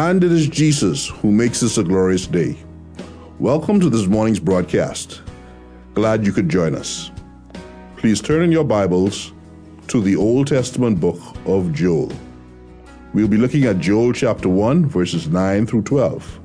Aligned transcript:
And 0.00 0.24
it 0.24 0.32
is 0.32 0.48
Jesus 0.48 1.08
who 1.08 1.30
makes 1.30 1.60
this 1.60 1.76
a 1.76 1.84
glorious 1.84 2.26
day. 2.26 2.56
Welcome 3.38 3.80
to 3.80 3.90
this 3.90 4.06
morning's 4.06 4.40
broadcast. 4.40 5.20
Glad 5.92 6.24
you 6.24 6.32
could 6.32 6.48
join 6.48 6.74
us. 6.74 7.10
Please 7.98 8.22
turn 8.22 8.40
in 8.40 8.50
your 8.50 8.64
Bibles 8.64 9.34
to 9.88 10.00
the 10.00 10.16
Old 10.16 10.46
Testament 10.46 11.00
book 11.00 11.20
of 11.44 11.74
Joel. 11.74 12.10
We'll 13.12 13.28
be 13.28 13.36
looking 13.36 13.64
at 13.64 13.78
Joel 13.78 14.14
chapter 14.14 14.48
1, 14.48 14.86
verses 14.86 15.28
9 15.28 15.66
through 15.66 15.82
12. 15.82 16.40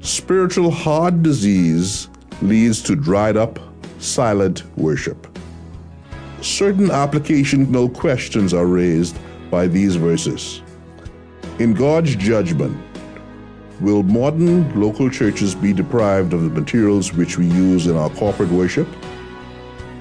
Spiritual 0.00 0.70
heart 0.70 1.20
disease 1.20 2.08
leads 2.42 2.80
to 2.82 2.94
dried 2.94 3.36
up, 3.36 3.58
silent 3.98 4.62
worship. 4.78 5.26
Certain 6.42 6.90
applicational 6.90 7.92
questions 7.92 8.54
are 8.54 8.66
raised 8.66 9.18
by 9.50 9.66
these 9.66 9.96
verses. 9.96 10.62
In 11.62 11.74
God's 11.74 12.16
judgment, 12.16 12.76
will 13.80 14.02
modern 14.02 14.80
local 14.80 15.08
churches 15.08 15.54
be 15.54 15.72
deprived 15.72 16.32
of 16.32 16.42
the 16.42 16.50
materials 16.50 17.12
which 17.12 17.38
we 17.38 17.46
use 17.46 17.86
in 17.86 17.96
our 17.96 18.10
corporate 18.10 18.48
worship? 18.48 18.88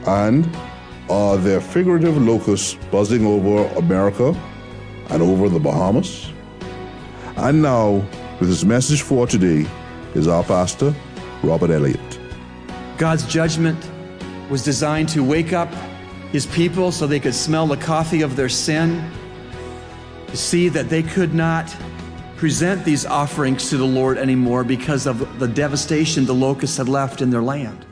And 0.07 0.49
are 1.07 1.37
there 1.37 1.61
figurative 1.61 2.17
locusts 2.17 2.73
buzzing 2.89 3.27
over 3.27 3.67
America 3.77 4.35
and 5.11 5.21
over 5.21 5.49
the 5.49 5.59
Bahamas? 5.59 6.31
And 7.35 7.61
now, 7.61 8.03
with 8.39 8.49
his 8.49 8.65
message 8.65 9.03
for 9.03 9.27
today, 9.27 9.69
is 10.15 10.27
our 10.27 10.43
pastor, 10.43 10.95
Robert 11.43 11.69
Elliott. 11.69 12.19
God's 12.97 13.27
judgment 13.27 13.77
was 14.49 14.63
designed 14.63 15.09
to 15.09 15.23
wake 15.23 15.53
up 15.53 15.71
his 16.31 16.47
people 16.47 16.91
so 16.91 17.05
they 17.05 17.19
could 17.19 17.35
smell 17.35 17.67
the 17.67 17.77
coffee 17.77 18.23
of 18.23 18.35
their 18.35 18.49
sin, 18.49 19.11
see 20.33 20.69
that 20.69 20.89
they 20.89 21.03
could 21.03 21.33
not 21.33 21.75
present 22.37 22.83
these 22.83 23.05
offerings 23.05 23.69
to 23.69 23.77
the 23.77 23.85
Lord 23.85 24.17
anymore 24.17 24.63
because 24.63 25.05
of 25.05 25.39
the 25.39 25.47
devastation 25.47 26.25
the 26.25 26.33
locusts 26.33 26.77
had 26.77 26.89
left 26.89 27.21
in 27.21 27.29
their 27.29 27.43
land. 27.43 27.85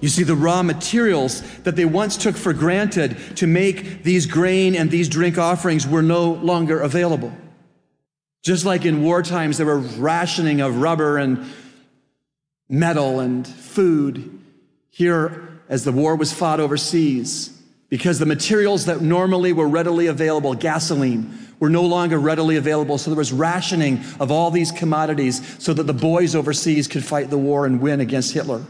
You 0.00 0.08
see, 0.08 0.22
the 0.22 0.36
raw 0.36 0.62
materials 0.62 1.42
that 1.58 1.74
they 1.74 1.84
once 1.84 2.16
took 2.16 2.36
for 2.36 2.52
granted 2.52 3.18
to 3.36 3.46
make 3.46 4.04
these 4.04 4.26
grain 4.26 4.76
and 4.76 4.90
these 4.90 5.08
drink 5.08 5.38
offerings 5.38 5.86
were 5.86 6.02
no 6.02 6.32
longer 6.32 6.80
available. 6.80 7.32
Just 8.44 8.64
like 8.64 8.84
in 8.84 9.02
war 9.02 9.22
times, 9.22 9.58
there 9.58 9.66
were 9.66 9.78
rationing 9.78 10.60
of 10.60 10.80
rubber 10.80 11.18
and 11.18 11.44
metal 12.68 13.20
and 13.20 13.46
food. 13.46 14.40
Here, 14.90 15.60
as 15.68 15.84
the 15.84 15.92
war 15.92 16.16
was 16.16 16.32
fought 16.32 16.60
overseas, 16.60 17.57
because 17.88 18.18
the 18.18 18.26
materials 18.26 18.86
that 18.86 19.00
normally 19.00 19.52
were 19.52 19.68
readily 19.68 20.06
available, 20.06 20.54
gasoline, 20.54 21.38
were 21.58 21.70
no 21.70 21.82
longer 21.82 22.18
readily 22.18 22.56
available. 22.56 22.98
So 22.98 23.10
there 23.10 23.18
was 23.18 23.32
rationing 23.32 24.00
of 24.20 24.30
all 24.30 24.50
these 24.50 24.70
commodities 24.70 25.56
so 25.62 25.72
that 25.74 25.84
the 25.84 25.94
boys 25.94 26.34
overseas 26.34 26.86
could 26.86 27.04
fight 27.04 27.30
the 27.30 27.38
war 27.38 27.66
and 27.66 27.80
win 27.80 28.00
against 28.00 28.32
Hitler. 28.32 28.64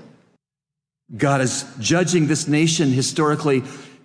God 1.16 1.40
is 1.40 1.64
judging 1.80 2.26
this 2.26 2.48
nation 2.48 2.90
historically, 2.90 3.62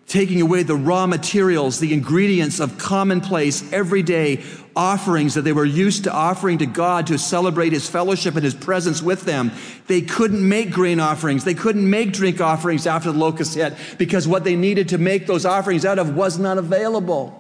taking 0.08 0.42
away 0.42 0.64
the 0.64 0.76
raw 0.76 1.08
materials, 1.08 1.80
the 1.80 1.94
ingredients 1.94 2.60
of 2.60 2.78
commonplace, 2.78 3.72
everyday 3.72 4.44
offerings 4.76 5.36
that 5.36 5.44
they 5.44 5.54
were 5.54 5.66
used 5.66 6.04
to 6.04 6.12
offering 6.12 6.58
to 6.58 6.66
God 6.66 7.08
to 7.08 7.18
celebrate 7.18 7.74
His 7.74 7.90
fellowship 7.90 8.36
and 8.36 8.44
His 8.44 8.56
presence 8.56 9.02
with 9.02 9.24
them. 9.24 9.52
They 9.88 10.02
couldn't 10.02 10.48
make 10.48 10.72
grain 10.72 11.00
offerings. 11.00 11.44
They 11.44 11.54
couldn't 11.54 11.90
make 11.90 12.12
drink 12.12 12.42
offerings 12.42 12.88
after 12.88 13.12
the 13.12 13.18
locust 13.18 13.56
hit 13.56 13.74
because 13.98 14.28
what 14.28 14.44
they 14.44 14.56
needed 14.56 14.90
to 14.90 14.98
make 14.98 15.28
those 15.28 15.46
offerings 15.46 15.86
out 15.86 16.00
of 16.00 16.16
was 16.16 16.38
not 16.38 16.58
available. 16.58 17.40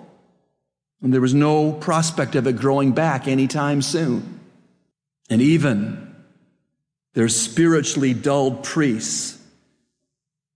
And 1.02 1.14
there 1.14 1.22
was 1.22 1.34
no 1.34 1.74
prospect 1.74 2.36
of 2.36 2.48
it 2.48 2.56
growing 2.56 2.94
back 2.94 3.28
anytime 3.28 3.82
soon. 3.82 4.40
And 5.30 5.42
even 5.42 6.16
their 7.14 7.30
spiritually 7.30 8.14
dulled 8.14 8.64
priests 8.64 9.38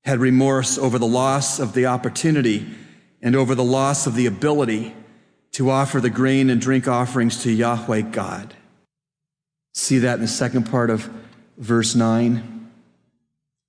had 0.07 0.19
remorse 0.19 0.77
over 0.77 0.97
the 0.97 1.05
loss 1.05 1.59
of 1.59 1.73
the 1.73 1.85
opportunity 1.85 2.65
and 3.21 3.35
over 3.35 3.53
the 3.53 3.63
loss 3.63 4.07
of 4.07 4.15
the 4.15 4.25
ability 4.25 4.95
to 5.51 5.69
offer 5.69 5.99
the 5.99 6.09
grain 6.09 6.49
and 6.49 6.61
drink 6.61 6.87
offerings 6.87 7.43
to 7.43 7.51
Yahweh 7.51 7.99
God. 7.99 8.53
See 9.73 9.97
that 9.97 10.13
in 10.13 10.21
the 10.21 10.27
second 10.29 10.71
part 10.71 10.89
of 10.89 11.09
verse 11.57 11.93
9? 11.93 12.71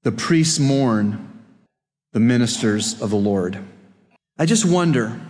The 0.04 0.12
priests 0.12 0.60
mourn 0.60 1.43
the 2.12 2.21
ministers 2.21 3.03
of 3.03 3.10
the 3.10 3.16
Lord. 3.16 3.59
I 4.38 4.47
just 4.47 4.65
wonder 4.65 5.20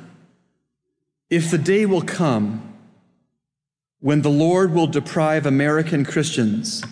if 1.31 1.51
the 1.51 1.57
day 1.57 1.87
will 1.87 2.03
come 2.03 2.75
when 4.01 4.21
the 4.21 4.29
Lord 4.29 4.75
will 4.75 4.87
deprive 4.87 5.47
American 5.47 6.05
Christians 6.05 6.85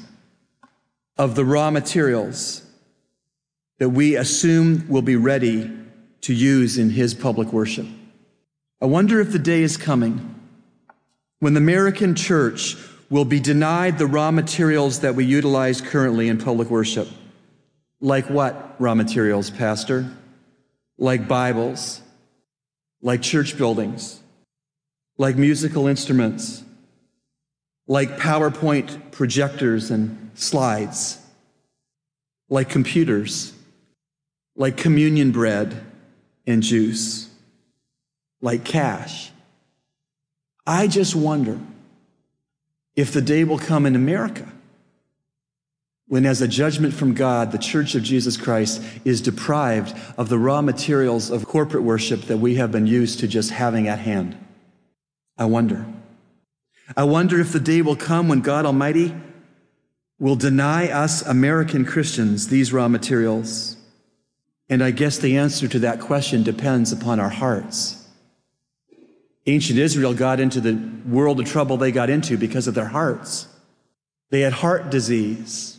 of 1.19 1.35
the 1.35 1.45
raw 1.45 1.71
materials 1.71 2.66
that 3.79 3.91
we 3.91 4.17
assume 4.17 4.87
will 4.89 5.03
be 5.03 5.17
ready 5.17 5.71
to 6.23 6.35
use 6.35 6.79
in 6.79 6.91
his 6.91 7.15
public 7.15 7.53
worship. 7.53 7.87
I 8.81 8.87
wonder 8.87 9.21
if 9.21 9.33
the 9.33 9.39
day 9.39 9.63
is 9.63 9.77
coming 9.77 10.35
when 11.41 11.55
the 11.55 11.59
American 11.59 12.15
church 12.15 12.77
will 13.11 13.25
be 13.25 13.39
denied 13.39 13.99
the 13.99 14.07
raw 14.07 14.31
materials 14.31 15.01
that 15.01 15.15
we 15.15 15.25
utilize 15.25 15.81
currently 15.81 16.29
in 16.29 16.39
public 16.39 16.71
worship. 16.71 17.09
Like 18.01 18.29
what 18.29 18.75
raw 18.79 18.95
materials, 18.95 19.51
Pastor? 19.51 20.11
Like 20.99 21.29
Bibles, 21.29 22.01
like 23.03 23.23
church 23.23 23.57
buildings, 23.57 24.21
like 25.19 25.37
musical 25.37 25.87
instruments, 25.87 26.65
like 27.87 28.17
PowerPoint 28.17 29.13
projectors 29.13 29.91
and 29.91 30.31
slides, 30.35 31.19
like 32.49 32.69
computers 32.69 33.53
like 34.57 34.77
communion 34.77 35.31
bread 35.31 35.85
and 36.47 36.63
juice, 36.63 37.29
like 38.41 38.65
cash. 38.65 39.31
I 40.67 40.89
just 40.89 41.15
wonder 41.15 41.61
if 42.95 43.13
the 43.13 43.21
day 43.21 43.45
will 43.45 43.59
come 43.59 43.87
in 43.87 43.95
America 43.95 44.51
when, 46.09 46.25
as 46.25 46.41
a 46.41 46.49
judgment 46.49 46.95
from 46.95 47.15
God, 47.15 47.51
the 47.51 47.59
Church 47.59 47.95
of 47.95 48.03
Jesus 48.03 48.37
Christ 48.37 48.81
is 49.05 49.21
deprived 49.21 49.97
of 50.17 50.29
the 50.29 50.39
raw 50.39 50.63
materials 50.63 51.31
of 51.31 51.47
corporate 51.47 51.83
worship 51.83 52.23
that 52.23 52.39
we 52.39 52.55
have 52.57 52.71
been 52.71 52.87
used 52.87 53.21
to 53.21 53.29
just 53.29 53.51
having 53.51 53.89
at 53.89 53.99
hand. 53.99 54.37
I 55.37 55.47
wonder. 55.47 55.85
I 56.97 57.05
wonder 57.05 57.41
if 57.41 57.53
the 57.53 57.61
day 57.61 57.83
will 57.83 57.97
come 57.97 58.29
when 58.29 58.41
God 58.41 58.65
Almighty 58.65 59.15
will 60.19 60.37
deny 60.37 60.89
us 60.91 61.23
American 61.23 61.85
Christians 61.85 62.49
these 62.49 62.73
raw 62.73 62.87
materials 62.87 63.76
and 64.69 64.83
I 64.83 64.91
guess 64.91 65.19
the 65.19 65.37
answer 65.37 65.69
to 65.69 65.79
that 65.81 66.01
question 66.01 66.43
depends 66.43 66.93
upon 66.93 67.21
our 67.21 67.29
hearts. 67.29 68.07
Ancient 69.47 69.79
Israel 69.79 70.13
got 70.13 70.41
into 70.41 70.61
the 70.61 70.75
world 71.07 71.39
of 71.39 71.47
trouble 71.47 71.77
they 71.77 71.93
got 71.93 72.11
into 72.11 72.37
because 72.37 72.67
of 72.67 72.75
their 72.75 72.87
hearts. 72.89 73.47
They 74.31 74.41
had 74.41 74.55
heart 74.55 74.91
disease 74.91 75.79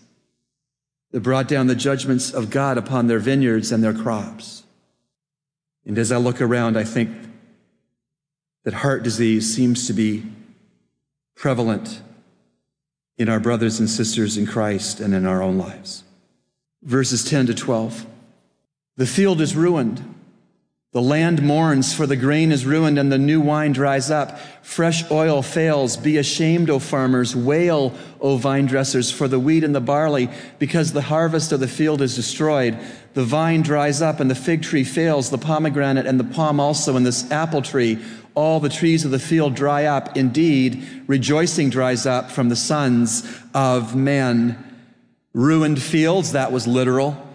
that 1.11 1.19
brought 1.19 1.49
down 1.49 1.67
the 1.67 1.75
judgments 1.75 2.33
of 2.33 2.49
God 2.49 2.77
upon 2.77 3.07
their 3.07 3.19
vineyards 3.19 3.71
and 3.71 3.83
their 3.83 3.93
crops. 3.93 4.63
And 5.85 5.97
as 5.97 6.11
I 6.11 6.17
look 6.17 6.41
around, 6.41 6.77
I 6.77 6.85
think 6.85 7.09
that 8.63 8.73
heart 8.73 9.03
disease 9.03 9.53
seems 9.53 9.87
to 9.87 9.93
be 9.93 10.23
prevalent 11.35 12.01
in 13.17 13.29
our 13.29 13.39
brothers 13.39 13.79
and 13.79 13.89
sisters 13.89 14.37
in 14.37 14.45
Christ 14.45 14.99
and 14.99 15.13
in 15.13 15.25
our 15.25 15.41
own 15.41 15.57
lives. 15.57 16.03
Verses 16.83 17.23
10 17.23 17.47
to 17.47 17.53
12. 17.53 18.05
The 18.97 19.05
field 19.05 19.41
is 19.41 19.55
ruined. 19.55 20.15
The 20.93 21.01
land 21.01 21.43
mourns, 21.43 21.93
for 21.93 22.07
the 22.07 22.15
grain 22.15 22.51
is 22.51 22.65
ruined 22.65 22.97
and 22.97 23.11
the 23.11 23.19
new 23.19 23.39
wine 23.39 23.71
dries 23.71 24.09
up. 24.09 24.39
Fresh 24.63 25.11
oil 25.11 25.43
fails. 25.43 25.95
Be 25.95 26.17
ashamed, 26.17 26.71
O 26.71 26.79
farmers. 26.79 27.35
Wail, 27.35 27.93
O 28.19 28.37
vine 28.37 28.65
dressers, 28.65 29.11
for 29.11 29.27
the 29.27 29.39
wheat 29.39 29.63
and 29.63 29.75
the 29.75 29.81
barley, 29.81 30.29
because 30.57 30.93
the 30.93 31.03
harvest 31.03 31.51
of 31.51 31.59
the 31.59 31.67
field 31.67 32.01
is 32.01 32.15
destroyed. 32.15 32.79
The 33.13 33.23
vine 33.23 33.61
dries 33.61 34.01
up 34.01 34.19
and 34.19 34.31
the 34.31 34.35
fig 34.35 34.63
tree 34.63 34.83
fails, 34.83 35.29
the 35.29 35.37
pomegranate 35.37 36.07
and 36.07 36.19
the 36.19 36.23
palm 36.23 36.59
also, 36.59 36.95
and 36.95 37.05
this 37.05 37.29
apple 37.29 37.61
tree. 37.61 37.99
All 38.33 38.59
the 38.59 38.69
trees 38.69 39.05
of 39.05 39.11
the 39.11 39.19
field 39.19 39.53
dry 39.53 39.85
up. 39.85 40.17
Indeed, 40.17 41.03
rejoicing 41.05 41.69
dries 41.69 42.07
up 42.07 42.31
from 42.31 42.49
the 42.49 42.55
sons 42.55 43.27
of 43.53 43.95
men. 43.95 44.57
Ruined 45.33 45.79
fields, 45.79 46.31
that 46.31 46.51
was 46.51 46.65
literal 46.65 47.26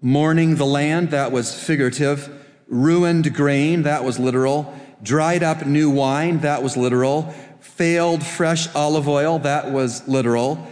mourning 0.00 0.56
the 0.56 0.66
land, 0.66 1.10
that 1.10 1.32
was 1.32 1.54
figurative, 1.54 2.30
ruined 2.68 3.34
grain, 3.34 3.82
that 3.82 4.04
was 4.04 4.18
literal, 4.18 4.72
dried 5.02 5.42
up 5.42 5.66
new 5.66 5.90
wine, 5.90 6.40
that 6.40 6.62
was 6.62 6.76
literal, 6.76 7.34
failed 7.60 8.24
fresh 8.24 8.72
olive 8.74 9.08
oil, 9.08 9.38
that 9.40 9.70
was 9.70 10.06
literal, 10.06 10.66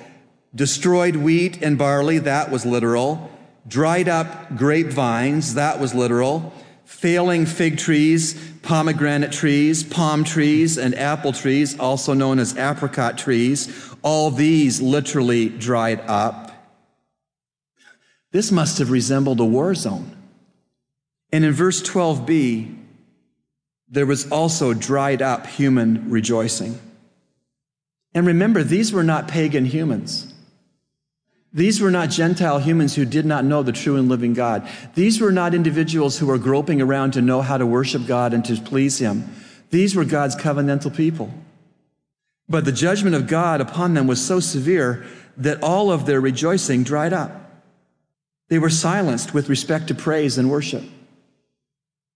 destroyed 0.55 1.17
wheat 1.17 1.63
and 1.63 1.79
barley, 1.79 2.19
that 2.19 2.51
was 2.51 2.65
literal, 2.65 3.31
dried 3.67 4.09
up 4.09 4.57
grapevines, 4.57 5.55
that 5.55 5.81
was 5.81 5.95
literal, 5.95 6.53
failing 6.85 7.47
fig 7.47 7.79
trees, 7.79 8.35
pomegranate 8.63 9.33
trees, 9.33 9.83
palm 9.83 10.25
trees, 10.25 10.79
and 10.79 10.95
apple 10.95 11.33
trees, 11.33 11.79
also 11.79 12.15
known 12.15 12.39
as 12.39 12.57
apricot 12.57 13.19
trees, 13.19 13.95
all 14.03 14.31
these 14.31 14.81
literally 14.81 15.49
dried 15.49 16.01
up. 16.07 16.46
This 18.37 18.53
must 18.53 18.77
have 18.81 18.91
resembled 18.91 19.41
a 19.41 19.47
war 19.47 19.75
zone. 19.75 20.15
And 21.33 21.43
in 21.43 21.55
verse 21.55 21.83
12b, 21.83 22.77
there 23.89 24.05
was 24.05 24.31
also 24.31 24.75
dried 24.75 25.23
up 25.23 25.47
human 25.47 26.11
rejoicing. 26.11 26.79
And 28.13 28.27
remember, 28.27 28.63
these 28.63 28.93
were 28.93 29.03
not 29.03 29.27
pagan 29.27 29.65
humans. 29.65 30.35
These 31.51 31.81
were 31.81 31.91
not 31.91 32.11
Gentile 32.11 32.59
humans 32.59 32.95
who 32.95 33.07
did 33.07 33.25
not 33.25 33.47
know 33.47 33.63
the 33.63 33.73
true 33.73 33.97
and 33.97 34.07
living 34.07 34.35
God. 34.35 34.69
These 34.95 35.19
were 35.19 35.33
not 35.33 35.55
individuals 35.55 36.19
who 36.19 36.27
were 36.27 36.37
groping 36.37 36.83
around 36.83 37.13
to 37.13 37.23
know 37.23 37.41
how 37.41 37.57
to 37.57 37.65
worship 37.65 38.07
God 38.07 38.35
and 38.35 38.45
to 38.45 38.57
please 38.57 38.99
Him. 38.99 39.35
These 39.71 39.97
were 39.97 40.05
God's 40.05 40.37
covenantal 40.37 40.95
people. 40.95 41.33
But 42.51 42.67
the 42.67 42.71
judgment 42.71 43.17
of 43.17 43.29
God 43.29 43.63
upon 43.63 43.95
them 43.95 44.07
was 44.07 44.23
so 44.23 44.41
severe 44.41 45.07
that 45.39 45.63
all 45.63 45.91
of 45.91 46.05
their 46.05 46.21
rejoicing 46.21 46.85
dried 46.85 47.15
up. 47.15 47.45
They 48.49 48.59
were 48.59 48.71
silenced 48.71 49.35
with 49.35 49.49
respect 49.49 49.89
to 49.89 49.95
praise 49.95 50.39
and 50.39 50.51
worship. 50.51 50.85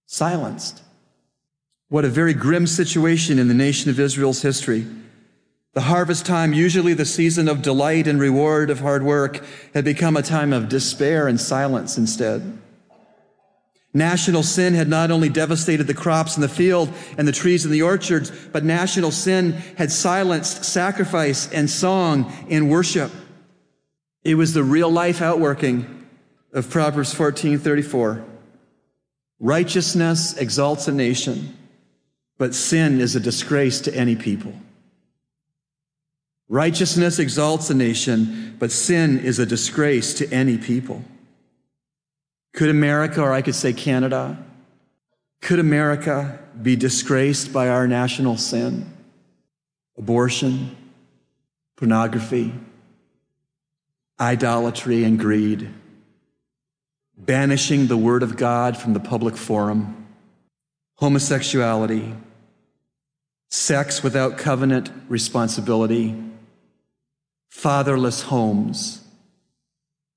Silenced. 0.07 0.83
What 1.89 2.05
a 2.05 2.09
very 2.09 2.35
grim 2.35 2.67
situation 2.67 3.39
in 3.39 3.49
the 3.49 3.55
nation 3.55 3.91
of 3.91 3.99
Israel's 3.99 4.43
history. 4.43 4.87
The 5.73 5.83
harvest 5.83 6.27
time, 6.27 6.53
usually 6.53 6.95
the 6.95 7.05
season 7.05 7.49
of 7.49 7.63
delight 7.63 8.07
and 8.07 8.21
reward 8.21 8.71
of 8.71 8.81
hard 8.81 9.03
work, 9.03 9.45
had 9.75 9.85
become 9.85 10.17
a 10.17 10.23
time 10.23 10.53
of 10.53 10.69
despair 10.69 11.27
and 11.27 11.41
silence 11.41 11.99
instead. 11.99 12.59
National 13.93 14.45
sin 14.45 14.75
had 14.75 14.89
not 14.89 15.11
only 15.11 15.29
devastated 15.29 15.89
the 15.89 15.95
crops 15.95 16.37
in 16.37 16.43
the 16.43 16.49
field 16.49 16.93
and 17.19 17.27
the 17.27 17.33
trees 17.33 17.65
in 17.65 17.73
the 17.73 17.83
orchards, 17.83 18.31
but 18.53 18.65
national 18.65 19.11
sin 19.11 19.53
had 19.79 19.91
silenced 19.91 20.65
sacrifice 20.65 21.51
and 21.53 21.69
song 21.69 22.33
and 22.49 22.71
worship. 22.71 23.11
It 24.23 24.37
was 24.37 24.55
the 24.55 24.63
real 24.63 24.91
life 24.91 25.21
outworking 25.21 26.00
of 26.53 26.69
Proverbs 26.69 27.15
14:34. 27.15 28.25
Righteousness 29.39 30.37
exalts 30.37 30.89
a 30.89 30.93
nation, 30.93 31.57
but 32.39 32.55
sin 32.55 33.01
is 33.01 33.17
a 33.17 33.21
disgrace 33.21 33.81
to 33.83 33.95
any 33.95 34.17
people. 34.17 34.55
Righteousness 36.49 37.19
exalts 37.19 37.71
a 37.71 37.75
nation, 37.75 38.57
but 38.59 38.73
sin 38.73 39.21
is 39.21 39.39
a 39.39 39.47
disgrace 39.47 40.13
to 40.15 40.31
any 40.33 40.59
people. 40.59 41.05
Could 42.53 42.69
America, 42.69 43.23
or 43.23 43.33
I 43.33 43.43
could 43.43 43.55
say 43.55 43.73
Canada, 43.73 44.45
could 45.41 45.61
America 45.61 46.41
be 46.61 46.75
disgraced 46.77 47.53
by 47.53 47.69
our 47.69 47.87
national 47.87 48.37
sin? 48.37 48.93
Abortion, 49.97 50.77
pornography, 51.77 52.53
idolatry, 54.19 55.05
and 55.05 55.19
greed 55.19 55.73
banishing 57.27 57.87
the 57.87 57.97
Word 57.97 58.23
of 58.23 58.37
God 58.37 58.77
from 58.77 58.93
the 58.95 59.01
public 59.01 59.37
forum, 59.37 60.07
homosexuality, 60.97 62.15
sex 63.51 64.03
without 64.03 64.39
covenant 64.39 64.91
responsibility, 65.09 66.17
fatherless 67.51 68.23
homes, 68.23 69.05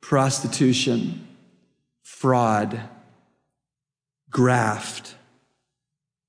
prostitution, 0.01 1.27
fraud, 2.03 2.79
graft, 4.29 5.15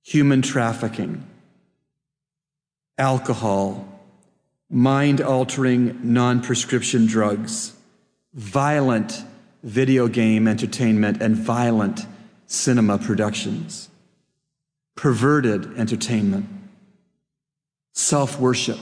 human 0.02 0.42
trafficking, 0.42 1.24
alcohol, 2.98 3.86
mind 4.70 5.20
altering 5.20 6.00
non 6.02 6.40
prescription 6.40 7.06
drugs, 7.06 7.74
violent 8.32 9.24
video 9.64 10.08
game 10.08 10.46
entertainment, 10.46 11.22
and 11.22 11.34
violent 11.34 12.06
cinema 12.46 12.98
productions, 12.98 13.88
perverted 14.94 15.76
entertainment, 15.78 16.46
self 17.94 18.38
worship, 18.38 18.78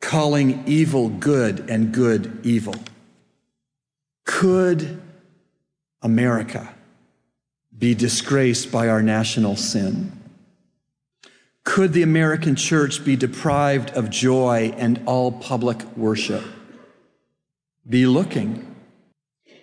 calling 0.00 0.62
evil 0.66 1.08
good 1.08 1.68
and 1.70 1.92
good 1.92 2.38
evil. 2.44 2.74
Could 4.26 5.00
America 6.02 6.74
be 7.76 7.94
disgraced 7.94 8.70
by 8.70 8.88
our 8.88 9.02
national 9.02 9.56
sin? 9.56 10.12
Could 11.64 11.94
the 11.94 12.02
American 12.02 12.56
church 12.56 13.06
be 13.06 13.16
deprived 13.16 13.88
of 13.92 14.10
joy 14.10 14.74
and 14.76 15.00
all 15.06 15.32
public 15.32 15.82
worship? 15.96 16.44
Be 17.88 18.06
looking 18.06 18.73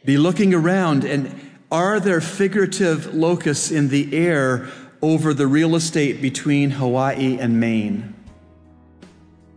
be 0.03 0.17
looking 0.17 0.53
around 0.53 1.03
and 1.03 1.39
are 1.71 1.99
there 1.99 2.19
figurative 2.19 3.13
locusts 3.13 3.71
in 3.71 3.89
the 3.89 4.15
air 4.15 4.67
over 5.01 5.33
the 5.33 5.47
real 5.47 5.75
estate 5.75 6.21
between 6.21 6.71
Hawaii 6.71 7.37
and 7.39 7.59
Maine? 7.59 8.13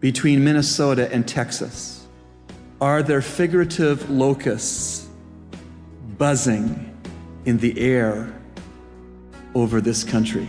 Between 0.00 0.44
Minnesota 0.44 1.12
and 1.12 1.26
Texas? 1.26 2.06
Are 2.80 3.02
there 3.02 3.22
figurative 3.22 4.10
locusts 4.10 5.08
buzzing 6.18 6.94
in 7.46 7.58
the 7.58 7.78
air 7.80 8.32
over 9.54 9.80
this 9.80 10.04
country? 10.04 10.48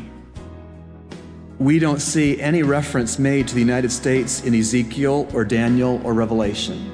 We 1.58 1.80
don't 1.80 2.02
see 2.02 2.40
any 2.42 2.64
reference 2.64 3.18
made 3.18 3.48
to 3.48 3.56
the 3.56 3.62
United 3.62 3.92
States 3.92 4.44
in 4.44 4.54
Ezekiel 4.54 5.28
or 5.34 5.46
Daniel 5.46 6.02
or 6.04 6.14
Revelation. 6.14 6.92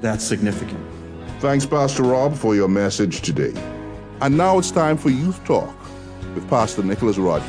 That's 0.00 0.24
significant. 0.24 0.95
Thanks, 1.38 1.66
Pastor 1.66 2.02
Rob, 2.02 2.34
for 2.34 2.54
your 2.54 2.66
message 2.66 3.20
today. 3.20 3.52
And 4.22 4.38
now 4.38 4.58
it's 4.58 4.70
time 4.70 4.96
for 4.96 5.10
Youth 5.10 5.44
Talk 5.44 5.76
with 6.34 6.48
Pastor 6.48 6.82
Nicholas 6.82 7.18
Rogers. 7.18 7.46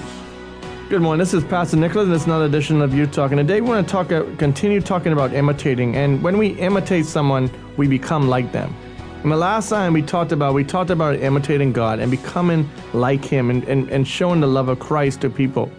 Good 0.89 1.01
morning. 1.01 1.20
This 1.20 1.34
is 1.34 1.46
Pastor 1.46 1.77
Nicholas, 1.77 2.08
and 2.08 2.13
it's 2.13 2.25
another 2.25 2.46
edition 2.46 2.82
of 2.82 2.94
Youth 2.94 3.13
Talk. 3.13 3.32
And 3.32 3.39
today 3.39 3.62
we 3.62 3.70
want 3.70 3.88
to 3.88 3.89
talk, 3.89 4.12
uh, 4.12 4.25
continue 4.36 4.82
talking 4.82 5.13
about 5.13 5.34
imitating. 5.34 5.96
And 5.96 6.22
when 6.22 6.38
we 6.38 6.48
imitate 6.48 7.06
someone, 7.06 7.50
we 7.77 7.88
become 7.88 8.27
like 8.27 8.51
them. 8.51 8.75
And 9.24 9.32
the 9.32 9.38
last 9.38 9.70
time 9.70 9.94
we 9.94 10.01
talked 10.01 10.34
about, 10.34 10.53
we 10.53 10.65
talked 10.65 10.89
about 10.89 11.22
imitating 11.22 11.72
God 11.72 12.00
and 12.00 12.12
becoming 12.12 12.70
like 12.91 13.24
Him 13.24 13.50
and, 13.50 13.63
and, 13.70 13.89
and 13.89 14.06
showing 14.06 14.41
the 14.41 14.48
love 14.48 14.67
of 14.67 14.79
Christ 14.79 15.22
to 15.22 15.29
people. 15.29 15.72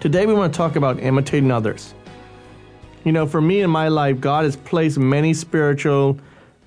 Today 0.00 0.26
we 0.26 0.34
want 0.34 0.52
to 0.52 0.56
talk 0.58 0.76
about 0.76 1.00
imitating 1.00 1.50
others. 1.50 1.94
You 3.04 3.12
know, 3.12 3.26
for 3.26 3.40
me 3.40 3.62
in 3.62 3.70
my 3.70 3.88
life, 3.88 4.20
God 4.20 4.44
has 4.44 4.56
placed 4.56 4.98
many 4.98 5.32
spiritual 5.32 6.18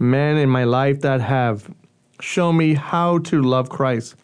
men 0.02 0.38
in 0.38 0.50
my 0.50 0.64
life 0.64 1.02
that 1.02 1.22
have 1.22 1.70
shown 2.20 2.58
me 2.58 2.74
how 2.74 3.20
to 3.20 3.42
love 3.42 3.70
Christ, 3.70 4.16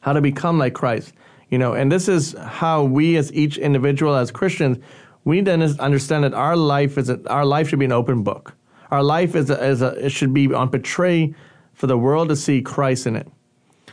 how 0.00 0.14
to 0.14 0.20
become 0.20 0.58
like 0.58 0.72
Christ. 0.72 1.12
You 1.50 1.58
know, 1.58 1.74
and 1.74 1.92
this 1.92 2.08
is 2.08 2.34
how 2.38 2.82
we 2.82 3.16
as 3.16 3.30
each 3.34 3.58
individual 3.58 4.16
as 4.16 4.30
Christians, 4.30 4.78
we 5.24 5.42
then 5.42 5.62
understand 5.78 6.24
that 6.24 6.32
our 6.32 6.56
life 6.56 6.96
is 6.96 7.10
a, 7.10 7.20
our 7.28 7.44
life 7.44 7.68
should 7.68 7.78
be 7.78 7.84
an 7.84 7.92
open 7.92 8.22
book. 8.22 8.54
Our 8.90 9.02
life 9.02 9.34
is 9.34 9.50
a, 9.50 9.62
is 9.62 9.82
a 9.82 9.88
it 10.06 10.10
should 10.10 10.32
be 10.32 10.52
on 10.52 10.70
portray 10.70 11.34
for 11.74 11.86
the 11.86 11.98
world 11.98 12.30
to 12.30 12.36
see 12.36 12.62
Christ 12.62 13.06
in 13.06 13.16
it. 13.16 13.30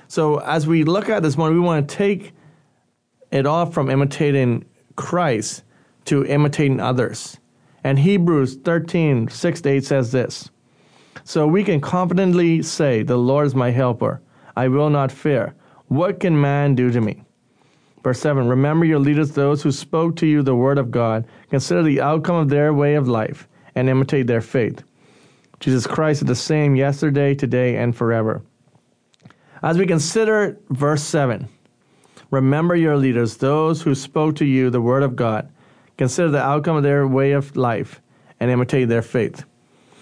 So 0.08 0.38
as 0.38 0.66
we 0.66 0.86
look 0.86 1.10
at 1.10 1.22
this 1.22 1.38
morning, 1.38 1.60
we 1.60 1.66
want 1.66 1.88
to 1.88 1.96
take 1.96 2.32
it 3.32 3.46
off 3.46 3.74
from 3.74 3.90
imitating 3.90 4.66
Christ 4.96 5.64
to 6.06 6.26
imitating 6.26 6.80
others. 6.80 7.38
And 7.84 8.00
Hebrews 8.00 8.56
13, 8.56 9.28
6 9.28 9.62
to 9.62 9.70
8 9.70 9.86
says 9.86 10.12
this. 10.12 10.50
So 11.24 11.48
we 11.48 11.64
can 11.64 11.82
confidently 11.82 12.62
say, 12.62 13.04
The 13.04 13.18
Lord 13.18 13.48
is 13.48 13.56
my 13.56 13.72
helper. 13.72 14.22
I 14.56 14.68
will 14.68 14.90
not 14.90 15.12
fear. 15.12 15.56
What 15.88 16.20
can 16.20 16.40
man 16.40 16.76
do 16.76 16.92
to 16.92 17.02
me? 17.02 17.24
Verse 18.04 18.20
7 18.20 18.48
Remember 18.48 18.86
your 18.86 19.00
leaders, 19.00 19.32
those 19.32 19.62
who 19.62 19.72
spoke 19.72 20.16
to 20.18 20.28
you 20.28 20.42
the 20.42 20.56
word 20.56 20.78
of 20.78 20.92
God. 20.92 21.26
Consider 21.50 21.84
the 21.84 22.02
outcome 22.02 22.36
of 22.36 22.50
their 22.50 22.74
way 22.74 22.96
of 22.96 23.08
life 23.08 23.48
and 23.76 23.90
imitate 23.90 24.28
their 24.28 24.42
faith. 24.42 24.84
Jesus 25.60 25.86
Christ 25.86 26.22
is 26.22 26.28
the 26.28 26.36
same 26.36 26.76
yesterday, 26.76 27.36
today, 27.36 27.76
and 27.76 27.96
forever. 27.96 28.42
As 29.62 29.78
we 29.78 29.86
consider 29.86 30.58
verse 30.70 31.04
7, 31.04 31.50
remember 32.32 32.76
your 32.76 32.96
leaders, 32.96 33.38
those 33.38 33.82
who 33.82 33.94
spoke 33.94 34.36
to 34.38 34.46
you 34.46 34.70
the 34.70 34.82
word 34.82 35.04
of 35.04 35.16
God. 35.18 35.50
Consider 35.98 36.30
the 36.30 36.42
outcome 36.42 36.78
of 36.78 36.84
their 36.84 37.06
way 37.06 37.34
of 37.34 37.58
life 37.58 38.02
and 38.40 38.50
imitate 38.50 38.88
their 38.88 39.02
faith. 39.02 39.44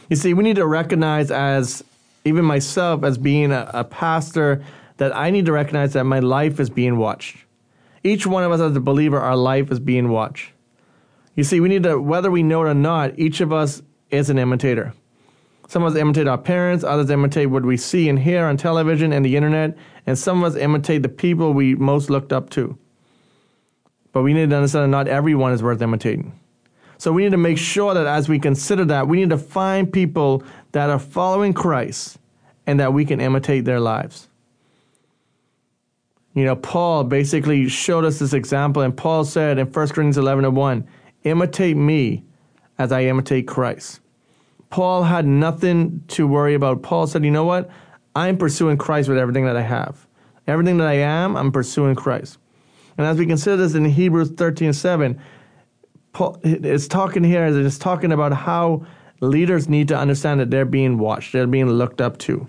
You 0.10 0.16
see, 0.16 0.34
we 0.34 0.44
need 0.44 0.56
to 0.56 0.66
recognize 0.66 1.32
as 1.32 1.84
even 2.26 2.46
myself 2.46 3.04
as 3.04 3.18
being 3.18 3.52
a, 3.52 3.70
a 3.74 3.84
pastor 3.84 4.64
that 4.98 5.16
I 5.16 5.30
need 5.30 5.46
to 5.46 5.52
recognize 5.52 5.94
that 5.94 6.04
my 6.06 6.20
life 6.20 6.60
is 6.60 6.70
being 6.70 6.98
watched. 6.98 7.38
Each 8.04 8.26
one 8.26 8.44
of 8.44 8.52
us 8.52 8.62
as 8.62 8.76
a 8.76 8.80
believer, 8.80 9.20
our 9.20 9.36
life 9.36 9.72
is 9.72 9.80
being 9.80 10.10
watched. 10.10 10.52
You 11.36 11.44
see, 11.44 11.60
we 11.60 11.70
need 11.70 11.84
to, 11.84 12.00
whether 12.00 12.32
we 12.32 12.42
know 12.42 12.64
it 12.64 12.70
or 12.70 12.74
not, 12.74 13.18
each 13.20 13.42
of 13.42 13.54
us 13.54 13.82
is 14.10 14.30
an 14.30 14.40
imitator. 14.40 14.94
Some 15.68 15.84
of 15.84 15.94
us 15.94 16.00
imitate 16.00 16.28
our 16.28 16.38
parents, 16.38 16.84
others 16.84 17.10
imitate 17.10 17.50
what 17.50 17.66
we 17.66 17.76
see 17.76 18.08
and 18.08 18.18
hear 18.18 18.46
on 18.46 18.56
television 18.56 19.12
and 19.12 19.26
the 19.26 19.36
internet, 19.36 19.78
and 20.06 20.18
some 20.18 20.42
of 20.42 20.54
us 20.54 20.60
imitate 20.60 21.04
the 21.04 21.10
people 21.10 21.54
we 21.54 21.76
most 21.76 22.10
looked 22.10 22.32
up 22.32 22.50
to. 22.52 22.78
But 24.14 24.24
we 24.24 24.34
need 24.34 24.50
to 24.50 24.56
understand 24.56 24.86
that 24.86 24.98
not 24.98 25.08
everyone 25.10 25.52
is 25.52 25.62
worth 25.62 25.82
imitating. 25.82 26.40
So 26.98 27.12
we 27.12 27.24
need 27.24 27.32
to 27.32 27.38
make 27.38 27.58
sure 27.58 27.94
that 27.94 28.08
as 28.08 28.28
we 28.28 28.40
consider 28.40 28.86
that, 28.86 29.08
we 29.08 29.18
need 29.18 29.30
to 29.30 29.38
find 29.38 29.92
people 29.92 30.44
that 30.72 30.90
are 30.90 31.00
following 31.00 31.54
Christ 31.54 32.18
and 32.66 32.80
that 32.80 32.94
we 32.94 33.06
can 33.06 33.22
imitate 33.22 33.66
their 33.66 33.80
lives. 33.80 34.28
You 36.34 36.46
know, 36.46 36.56
Paul 36.56 37.04
basically 37.04 37.68
showed 37.68 38.06
us 38.06 38.20
this 38.20 38.34
example, 38.34 38.84
and 38.84 38.96
Paul 38.96 39.26
said 39.26 39.58
in 39.58 39.68
1 39.68 39.74
Corinthians 39.90 40.18
11 40.18 40.46
and 40.46 40.56
1, 40.56 40.88
imitate 41.24 41.78
me 41.78 42.24
as 42.78 42.92
I 42.92 43.04
imitate 43.04 43.48
Christ. 43.48 44.02
Paul 44.70 45.04
had 45.04 45.26
nothing 45.26 46.04
to 46.10 46.28
worry 46.28 46.54
about. 46.54 46.84
Paul 46.84 47.08
said, 47.08 47.24
you 47.24 47.32
know 47.32 47.46
what? 47.46 47.70
I'm 48.16 48.38
pursuing 48.38 48.78
Christ 48.78 49.10
with 49.10 49.18
everything 49.18 49.46
that 49.46 49.56
I 49.56 49.62
have. 49.62 50.06
Everything 50.46 50.78
that 50.78 50.88
I 50.88 50.94
am, 50.94 51.36
I'm 51.36 51.52
pursuing 51.52 51.96
Christ. 51.96 52.38
And 52.98 53.06
as 53.06 53.18
we 53.18 53.26
consider 53.26 53.58
this 53.58 53.76
in 53.76 53.86
Hebrews 53.86 54.32
13 54.32 54.74
7, 54.74 55.14
Paul 55.14 55.18
is 56.44 56.88
talking 56.88 57.24
here, 57.24 57.46
it's 57.46 57.78
talking 57.78 58.12
about 58.12 58.34
how 58.34 58.86
leaders 59.20 59.68
need 59.68 59.88
to 59.88 59.98
understand 59.98 60.40
that 60.40 60.52
they're 60.52 60.66
being 60.66 60.98
watched, 60.98 61.34
they're 61.34 61.48
being 61.48 61.70
looked 61.70 62.02
up 62.02 62.18
to. 62.20 62.48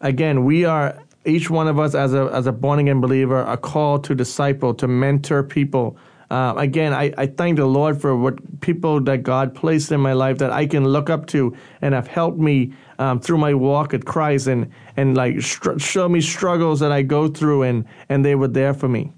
Again, 0.00 0.44
we 0.44 0.64
are 0.64 0.98
each 1.24 1.50
one 1.50 1.68
of 1.68 1.78
us 1.78 1.94
as 1.94 2.14
a 2.14 2.30
as 2.32 2.46
a 2.46 2.52
born 2.52 2.78
again 2.78 3.00
believer 3.00 3.38
are 3.38 3.56
called 3.56 4.04
to 4.04 4.14
disciple, 4.14 4.74
to 4.74 4.86
mentor 4.86 5.42
people. 5.42 5.96
Uh, 6.28 6.54
again, 6.56 6.92
I, 6.92 7.12
I 7.16 7.26
thank 7.26 7.56
the 7.56 7.66
Lord 7.66 8.00
for 8.00 8.16
what 8.16 8.60
people 8.60 9.00
that 9.02 9.22
God 9.22 9.54
placed 9.54 9.92
in 9.92 10.00
my 10.00 10.12
life 10.12 10.38
that 10.38 10.50
I 10.50 10.66
can 10.66 10.84
look 10.84 11.08
up 11.08 11.26
to 11.28 11.56
and 11.80 11.94
have 11.94 12.08
helped 12.08 12.38
me 12.38 12.72
um, 12.98 13.20
through 13.20 13.38
my 13.38 13.54
walk 13.54 13.94
at 13.94 14.04
Christ 14.04 14.48
and 14.48 14.70
and 14.96 15.16
like 15.16 15.40
str- 15.40 15.78
show 15.78 16.08
me 16.08 16.20
struggles 16.20 16.80
that 16.80 16.92
I 16.92 17.02
go 17.02 17.28
through 17.28 17.62
and 17.62 17.84
and 18.08 18.24
they 18.24 18.34
were 18.34 18.48
there 18.48 18.74
for 18.74 18.88
me. 18.88 19.12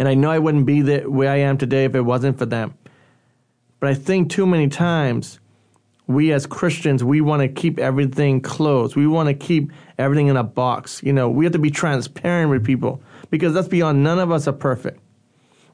And 0.00 0.08
I 0.08 0.14
know 0.14 0.30
I 0.30 0.38
wouldn't 0.38 0.64
be 0.64 0.80
the, 0.80 1.00
where 1.02 1.30
I 1.30 1.36
am 1.36 1.58
today 1.58 1.84
if 1.84 1.94
it 1.94 2.00
wasn't 2.00 2.38
for 2.38 2.46
them. 2.46 2.72
But 3.80 3.90
I 3.90 3.94
think 3.94 4.30
too 4.30 4.46
many 4.46 4.66
times 4.66 5.40
we 6.06 6.32
as 6.32 6.46
Christians, 6.46 7.04
we 7.04 7.20
want 7.20 7.42
to 7.42 7.48
keep 7.48 7.78
everything 7.78 8.40
closed. 8.40 8.96
We 8.96 9.06
want 9.06 9.28
to 9.28 9.34
keep 9.34 9.70
everything 9.98 10.28
in 10.28 10.38
a 10.38 10.42
box. 10.42 11.02
You 11.02 11.12
know, 11.12 11.28
we 11.28 11.44
have 11.44 11.52
to 11.52 11.58
be 11.58 11.70
transparent 11.70 12.50
with 12.50 12.64
people 12.64 13.02
because 13.28 13.52
let's 13.52 13.68
be 13.68 13.82
honest, 13.82 14.02
none 14.02 14.18
of 14.18 14.32
us 14.32 14.48
are 14.48 14.54
perfect. 14.54 15.00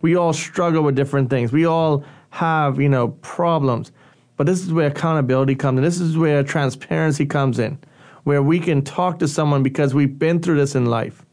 We 0.02 0.16
all 0.16 0.32
struggle 0.32 0.82
with 0.82 0.96
different 0.96 1.30
things. 1.30 1.52
We 1.52 1.64
all 1.64 2.04
have, 2.30 2.80
you 2.80 2.88
know, 2.88 3.08
problems. 3.22 3.92
But 4.36 4.48
this 4.48 4.60
is 4.60 4.72
where 4.72 4.88
accountability 4.88 5.54
comes 5.54 5.78
in. 5.78 5.84
This 5.84 6.00
is 6.00 6.18
where 6.18 6.42
transparency 6.42 7.26
comes 7.26 7.60
in, 7.60 7.78
where 8.24 8.42
we 8.42 8.58
can 8.58 8.82
talk 8.82 9.20
to 9.20 9.28
someone 9.28 9.62
because 9.62 9.94
we've 9.94 10.18
been 10.18 10.40
through 10.40 10.56
this 10.56 10.74
in 10.74 10.86
life. 10.86 11.25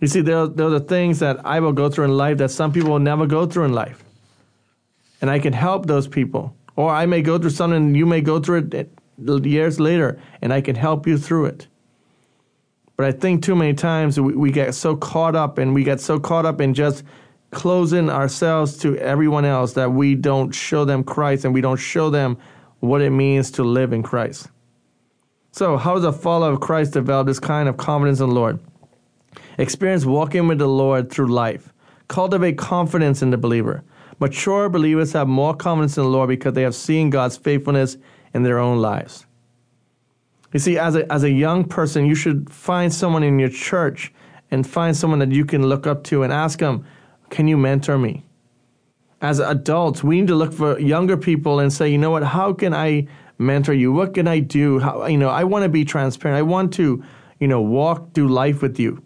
You 0.00 0.08
see, 0.08 0.20
there, 0.20 0.46
there 0.46 0.66
are 0.66 0.80
things 0.80 1.20
that 1.20 1.44
I 1.44 1.60
will 1.60 1.72
go 1.72 1.88
through 1.88 2.04
in 2.04 2.16
life 2.16 2.38
that 2.38 2.50
some 2.50 2.72
people 2.72 2.90
will 2.90 2.98
never 2.98 3.26
go 3.26 3.46
through 3.46 3.64
in 3.64 3.72
life. 3.72 4.04
And 5.20 5.30
I 5.30 5.38
can 5.38 5.52
help 5.52 5.86
those 5.86 6.06
people 6.06 6.54
or 6.76 6.90
I 6.90 7.06
may 7.06 7.22
go 7.22 7.38
through 7.38 7.50
something 7.50 7.76
and 7.76 7.96
you 7.96 8.06
may 8.06 8.20
go 8.20 8.38
through 8.38 8.68
it 8.72 8.90
years 9.18 9.80
later 9.80 10.20
and 10.42 10.52
I 10.52 10.60
can 10.60 10.76
help 10.76 11.06
you 11.06 11.16
through 11.16 11.46
it. 11.46 11.66
But 12.96 13.06
I 13.06 13.12
think 13.12 13.42
too 13.42 13.56
many 13.56 13.74
times 13.74 14.20
we, 14.20 14.34
we 14.34 14.50
get 14.50 14.74
so 14.74 14.96
caught 14.96 15.34
up 15.34 15.58
and 15.58 15.74
we 15.74 15.84
get 15.84 16.00
so 16.00 16.20
caught 16.20 16.46
up 16.46 16.60
in 16.60 16.74
just 16.74 17.02
closing 17.50 18.10
ourselves 18.10 18.76
to 18.78 18.96
everyone 18.98 19.44
else 19.44 19.72
that 19.74 19.92
we 19.92 20.14
don't 20.14 20.54
show 20.54 20.84
them 20.84 21.02
Christ 21.02 21.44
and 21.44 21.54
we 21.54 21.60
don't 21.60 21.78
show 21.78 22.10
them 22.10 22.36
what 22.80 23.00
it 23.00 23.10
means 23.10 23.50
to 23.52 23.64
live 23.64 23.92
in 23.92 24.02
Christ. 24.02 24.48
So, 25.52 25.78
how 25.78 25.94
does 25.94 26.04
a 26.04 26.12
follower 26.12 26.52
of 26.52 26.60
Christ 26.60 26.92
develop 26.92 27.26
this 27.26 27.38
kind 27.38 27.68
of 27.68 27.78
confidence 27.78 28.20
in 28.20 28.28
the 28.28 28.34
Lord? 28.34 28.60
Experience 29.58 30.04
walking 30.04 30.48
with 30.48 30.58
the 30.58 30.68
Lord 30.68 31.10
through 31.10 31.28
life. 31.28 31.72
Cultivate 32.08 32.58
confidence 32.58 33.22
in 33.22 33.30
the 33.30 33.38
believer. 33.38 33.82
Mature 34.18 34.68
believers 34.68 35.12
have 35.12 35.28
more 35.28 35.54
confidence 35.54 35.96
in 35.96 36.04
the 36.04 36.08
Lord 36.08 36.28
because 36.28 36.54
they 36.54 36.62
have 36.62 36.74
seen 36.74 37.10
God's 37.10 37.36
faithfulness 37.36 37.96
in 38.32 38.42
their 38.42 38.58
own 38.58 38.78
lives. 38.78 39.26
You 40.52 40.60
see, 40.60 40.78
as 40.78 40.94
a, 40.94 41.10
as 41.12 41.22
a 41.22 41.30
young 41.30 41.64
person, 41.64 42.06
you 42.06 42.14
should 42.14 42.48
find 42.48 42.92
someone 42.92 43.22
in 43.22 43.38
your 43.38 43.48
church 43.48 44.12
and 44.50 44.66
find 44.66 44.96
someone 44.96 45.18
that 45.18 45.32
you 45.32 45.44
can 45.44 45.66
look 45.66 45.86
up 45.86 46.04
to 46.04 46.22
and 46.22 46.32
ask 46.32 46.60
them, 46.60 46.86
Can 47.30 47.48
you 47.48 47.56
mentor 47.56 47.98
me? 47.98 48.24
As 49.20 49.38
adults, 49.38 50.04
we 50.04 50.20
need 50.20 50.28
to 50.28 50.34
look 50.34 50.52
for 50.52 50.78
younger 50.78 51.16
people 51.16 51.58
and 51.58 51.72
say, 51.72 51.90
You 51.90 51.98
know 51.98 52.10
what, 52.10 52.22
how 52.22 52.52
can 52.52 52.72
I 52.72 53.08
mentor 53.38 53.74
you? 53.74 53.92
What 53.92 54.14
can 54.14 54.28
I 54.28 54.38
do? 54.38 54.78
How, 54.78 55.06
you 55.06 55.18
know, 55.18 55.28
I 55.28 55.44
want 55.44 55.64
to 55.64 55.68
be 55.68 55.84
transparent. 55.84 56.38
I 56.38 56.42
want 56.42 56.72
to, 56.74 57.04
you 57.38 57.48
know, 57.48 57.60
walk 57.60 58.14
through 58.14 58.28
life 58.28 58.62
with 58.62 58.78
you 58.78 59.02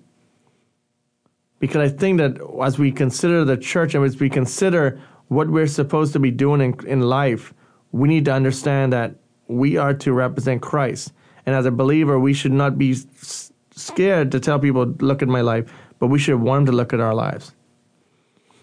because 1.60 1.92
I 1.92 1.94
think 1.94 2.18
that 2.18 2.38
as 2.62 2.78
we 2.78 2.90
consider 2.90 3.44
the 3.44 3.56
church 3.56 3.94
and 3.94 4.04
as 4.04 4.18
we 4.18 4.28
consider 4.28 5.00
what 5.28 5.48
we're 5.48 5.68
supposed 5.68 6.12
to 6.14 6.18
be 6.18 6.32
doing 6.32 6.60
in, 6.60 6.86
in 6.86 7.00
life, 7.02 7.54
we 7.92 8.08
need 8.08 8.24
to 8.24 8.32
understand 8.32 8.92
that 8.92 9.14
we 9.46 9.76
are 9.76 9.94
to 9.94 10.12
represent 10.12 10.62
Christ. 10.62 11.12
And 11.46 11.54
as 11.54 11.66
a 11.66 11.70
believer, 11.70 12.18
we 12.18 12.32
should 12.34 12.52
not 12.52 12.78
be 12.78 12.92
s- 12.92 13.52
scared 13.72 14.32
to 14.32 14.40
tell 14.40 14.58
people, 14.58 14.86
look 15.00 15.22
at 15.22 15.28
my 15.28 15.42
life, 15.42 15.70
but 15.98 16.08
we 16.08 16.18
should 16.18 16.40
want 16.40 16.66
them 16.66 16.72
to 16.72 16.76
look 16.76 16.92
at 16.92 17.00
our 17.00 17.14
lives. 17.14 17.52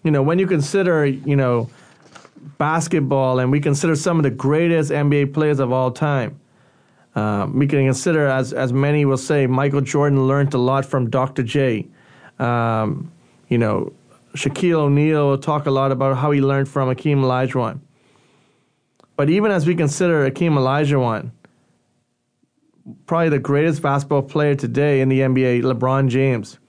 You 0.04 0.12
know, 0.12 0.24
when 0.24 0.40
you 0.40 0.48
consider, 0.48 1.06
you 1.06 1.36
know, 1.36 1.70
basketball 2.58 3.40
and 3.40 3.52
we 3.52 3.60
consider 3.60 3.96
some 3.96 4.18
of 4.18 4.24
the 4.24 4.30
greatest 4.30 4.92
NBA 4.92 5.34
players 5.34 5.60
of 5.60 5.72
all 5.72 5.92
time, 5.92 6.40
um, 7.16 7.58
we 7.58 7.68
can 7.68 7.84
consider, 7.86 8.28
as, 8.28 8.54
as 8.54 8.72
many 8.72 9.06
will 9.06 9.18
say, 9.18 9.48
Michael 9.48 9.82
Jordan 9.82 10.28
learned 10.28 10.54
a 10.54 10.58
lot 10.58 10.86
from 10.86 11.10
Dr. 11.10 11.44
J. 11.44 11.88
Um, 12.40 13.12
you 13.50 13.58
know, 13.58 13.94
Shaquille 14.36 14.80
O'Neal 14.80 15.30
will 15.30 15.38
talk 15.38 15.66
a 15.66 15.72
lot 15.72 15.92
about 15.92 16.18
how 16.18 16.32
he 16.32 16.42
learned 16.42 16.70
from 16.70 16.90
Akeem 16.90 17.18
Olajuwon. 17.18 17.80
But 19.16 19.30
even 19.30 19.52
as 19.52 19.66
we 19.66 19.76
consider 19.76 20.30
Akeem 20.30 20.54
Olajuwon, 20.54 21.32
probably 23.06 23.30
the 23.30 23.40
greatest 23.40 23.82
basketball 23.82 24.22
player 24.22 24.56
today 24.56 25.02
in 25.02 25.10
the 25.10 25.22
NBA, 25.22 25.64
LeBron 25.64 26.10
James, 26.10 26.60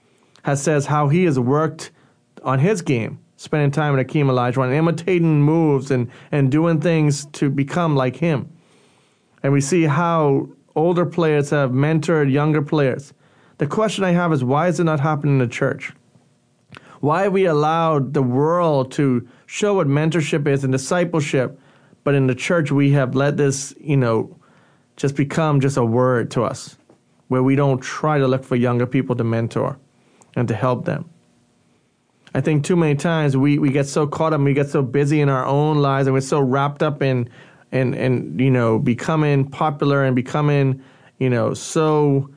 has 0.43 0.61
says 0.61 0.87
how 0.87 1.09
he 1.09 1.25
has 1.25 1.39
worked 1.39 1.91
on 2.43 2.59
his 2.59 2.81
game, 2.81 3.19
spending 3.37 3.71
time 3.71 3.95
with 3.95 4.07
Akeem 4.07 4.25
Olajuwon, 4.25 4.73
imitating 4.73 5.41
moves 5.41 5.91
and, 5.91 6.09
and 6.31 6.51
doing 6.51 6.81
things 6.81 7.25
to 7.33 7.49
become 7.49 7.95
like 7.95 8.15
him. 8.15 8.51
And 9.43 9.53
we 9.53 9.61
see 9.61 9.83
how 9.83 10.49
older 10.75 11.05
players 11.05 11.49
have 11.51 11.71
mentored 11.71 12.31
younger 12.31 12.61
players. 12.61 13.13
The 13.59 13.67
question 13.67 14.05
I 14.05 14.11
have 14.11 14.31
is 14.31 14.43
why 14.43 14.69
is 14.69 14.79
it 14.79 14.85
not 14.85 15.01
happening 15.01 15.35
in 15.35 15.39
the 15.39 15.47
church? 15.47 15.91
Why 17.01 17.23
have 17.23 17.33
we 17.33 17.45
allowed 17.45 18.13
the 18.13 18.23
world 18.23 18.91
to 18.93 19.27
show 19.45 19.75
what 19.75 19.87
mentorship 19.87 20.47
is 20.47 20.63
and 20.63 20.71
discipleship, 20.71 21.59
but 22.05 22.15
in 22.15 22.27
the 22.27 22.35
church 22.35 22.71
we 22.71 22.91
have 22.91 23.15
let 23.15 23.35
this, 23.35 23.73
you 23.79 23.97
know, 23.97 24.37
just 24.95 25.15
become 25.15 25.59
just 25.59 25.75
a 25.75 25.83
word 25.83 26.31
to 26.31 26.43
us, 26.43 26.77
where 27.27 27.43
we 27.43 27.55
don't 27.55 27.79
try 27.79 28.17
to 28.17 28.27
look 28.27 28.45
for 28.45 28.55
younger 28.55 28.85
people 28.85 29.15
to 29.17 29.23
mentor 29.25 29.77
and 30.35 30.47
to 30.47 30.55
help 30.55 30.85
them. 30.85 31.09
I 32.33 32.39
think 32.41 32.63
too 32.63 32.77
many 32.77 32.95
times 32.95 33.35
we, 33.35 33.59
we 33.59 33.71
get 33.71 33.87
so 33.87 34.07
caught 34.07 34.33
up 34.33 34.39
we 34.39 34.53
get 34.53 34.69
so 34.69 34.81
busy 34.81 35.19
in 35.19 35.27
our 35.27 35.45
own 35.45 35.79
lives 35.79 36.07
and 36.07 36.13
we're 36.13 36.21
so 36.21 36.39
wrapped 36.39 36.81
up 36.81 37.01
in 37.01 37.29
and 37.71 37.95
and 37.95 38.39
you 38.39 38.51
know 38.51 38.79
becoming 38.79 39.49
popular 39.49 40.03
and 40.03 40.15
becoming 40.15 40.81
you 41.17 41.29
know 41.29 41.53
so 41.53 42.29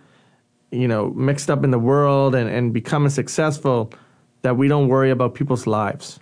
you 0.73 0.88
know, 0.88 1.11
mixed 1.11 1.50
up 1.50 1.62
in 1.62 1.71
the 1.71 1.79
world 1.79 2.35
and, 2.35 2.49
and 2.49 2.73
becoming 2.73 3.11
successful 3.11 3.93
that 4.41 4.57
we 4.57 4.67
don't 4.69 4.88
worry 4.88 5.11
about 5.11 5.35
people's 5.35 5.67
lives. 5.67 6.19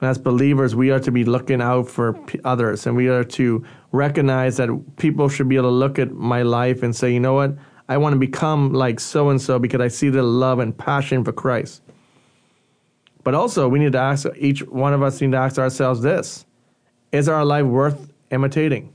And 0.00 0.08
as 0.08 0.18
believers, 0.18 0.74
we 0.74 0.90
are 0.90 1.00
to 1.00 1.12
be 1.12 1.24
looking 1.24 1.60
out 1.60 1.88
for 1.88 2.14
p- 2.14 2.40
others 2.42 2.86
and 2.86 2.96
we 2.96 3.08
are 3.08 3.22
to 3.22 3.64
recognize 3.92 4.56
that 4.56 4.70
people 4.96 5.28
should 5.28 5.48
be 5.48 5.56
able 5.56 5.68
to 5.68 5.74
look 5.74 5.98
at 5.98 6.10
my 6.12 6.42
life 6.42 6.82
and 6.82 6.96
say, 6.96 7.12
you 7.12 7.20
know 7.20 7.34
what? 7.34 7.54
I 7.88 7.98
want 7.98 8.14
to 8.14 8.18
become 8.18 8.72
like 8.72 8.98
so 8.98 9.28
and 9.28 9.40
so 9.40 9.58
because 9.58 9.80
I 9.80 9.88
see 9.88 10.08
the 10.08 10.22
love 10.22 10.58
and 10.58 10.76
passion 10.76 11.22
for 11.22 11.32
Christ. 11.32 11.82
But 13.24 13.34
also, 13.34 13.68
we 13.68 13.78
need 13.78 13.92
to 13.92 13.98
ask 13.98 14.26
each 14.38 14.66
one 14.66 14.94
of 14.94 15.02
us 15.02 15.20
need 15.20 15.32
to 15.32 15.36
ask 15.36 15.58
ourselves 15.58 16.00
this 16.00 16.46
Is 17.12 17.28
our 17.28 17.44
life 17.44 17.66
worth 17.66 18.10
imitating? 18.30 18.94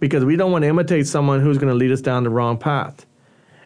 Because 0.00 0.24
we 0.24 0.36
don't 0.36 0.52
want 0.52 0.62
to 0.62 0.68
imitate 0.68 1.06
someone 1.06 1.40
who's 1.40 1.58
going 1.58 1.72
to 1.72 1.74
lead 1.74 1.92
us 1.92 2.00
down 2.00 2.24
the 2.24 2.30
wrong 2.30 2.58
path. 2.58 3.06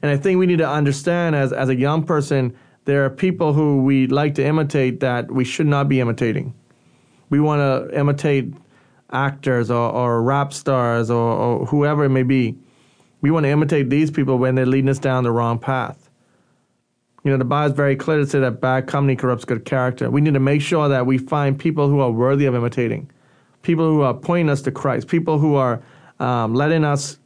And 0.03 0.11
I 0.11 0.17
think 0.17 0.39
we 0.39 0.47
need 0.47 0.59
to 0.59 0.69
understand 0.69 1.35
as, 1.35 1.53
as 1.53 1.69
a 1.69 1.75
young 1.75 2.05
person, 2.05 2.57
there 2.85 3.05
are 3.05 3.11
people 3.11 3.53
who 3.53 3.83
we 3.83 4.07
like 4.07 4.35
to 4.37 4.45
imitate 4.45 5.01
that 5.01 5.31
we 5.31 5.45
should 5.45 5.67
not 5.67 5.89
be 5.89 6.01
imitating. 6.01 6.55
We 7.31 7.41
want 7.41 7.61
to 7.61 7.99
imitate 7.99 8.55
actors 9.11 9.71
or, 9.71 9.91
or 9.91 10.23
rap 10.23 10.53
stars 10.53 11.11
or, 11.11 11.33
or 11.33 11.67
whoever 11.67 12.05
it 12.05 12.11
may 12.11 12.23
be. 12.23 12.57
We 13.21 13.31
want 13.31 13.45
to 13.45 13.51
imitate 13.51 13.91
these 13.91 14.11
people 14.11 14.39
when 14.39 14.55
they're 14.55 14.67
leading 14.67 14.89
us 14.89 14.99
down 14.99 15.25
the 15.25 15.33
wrong 15.33 15.59
path. 15.59 16.09
You 17.25 17.33
know, 17.33 17.37
the 17.37 17.45
Bible 17.45 17.73
is 17.73 17.77
very 17.77 17.97
clear 17.97 18.19
to 18.19 18.27
say 18.27 18.39
that 18.39 18.61
bad 18.61 18.87
company 18.87 19.17
corrupts 19.17 19.45
good 19.45 19.65
character. 19.65 20.09
We 20.09 20.21
need 20.21 20.35
to 20.35 20.41
make 20.41 20.63
sure 20.63 20.89
that 20.89 21.05
we 21.05 21.19
find 21.19 21.59
people 21.59 21.89
who 21.89 22.01
are 22.01 22.11
worthy 22.11 22.47
of 22.47 22.55
imitating. 22.55 23.11
people 23.63 23.85
who 23.85 24.03
are 24.03 24.15
pointing 24.15 24.51
us 24.51 24.63
to 24.63 24.71
Christ, 24.71 25.09
people 25.09 25.39
who 25.39 25.55
are 25.55 25.83
um, 26.21 26.55
letting 26.55 26.85
us, 26.85 27.19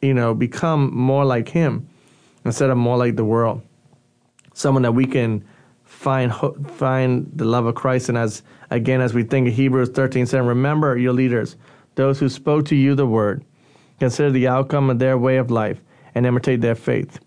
you 0.00 0.14
know, 0.14 0.34
become 0.34 0.94
more 0.94 1.24
like 1.24 1.48
Him 1.48 1.88
instead 2.44 2.70
of 2.70 2.76
more 2.76 2.96
like 2.96 3.16
the 3.16 3.24
world. 3.24 3.62
Someone 4.54 4.82
that 4.82 4.92
we 4.92 5.06
can 5.06 5.44
find 5.84 6.32
find 6.72 7.30
the 7.34 7.44
love 7.44 7.66
of 7.66 7.74
Christ. 7.74 8.08
And 8.08 8.16
as 8.16 8.42
again, 8.70 9.00
as 9.00 9.12
we 9.12 9.22
think 9.22 9.48
of 9.48 9.54
Hebrews 9.54 9.90
13, 9.90 10.26
7, 10.26 10.46
remember 10.46 10.96
your 10.96 11.12
leaders, 11.12 11.56
those 11.94 12.18
who 12.18 12.28
spoke 12.28 12.64
to 12.66 12.76
you 12.76 12.94
the 12.94 13.06
word. 13.06 13.44
Consider 13.98 14.30
the 14.30 14.48
outcome 14.48 14.88
of 14.88 14.98
their 14.98 15.18
way 15.18 15.36
of 15.36 15.50
life 15.50 15.82
and 16.14 16.24
imitate 16.24 16.62
their 16.62 16.74
faith. 16.74 17.20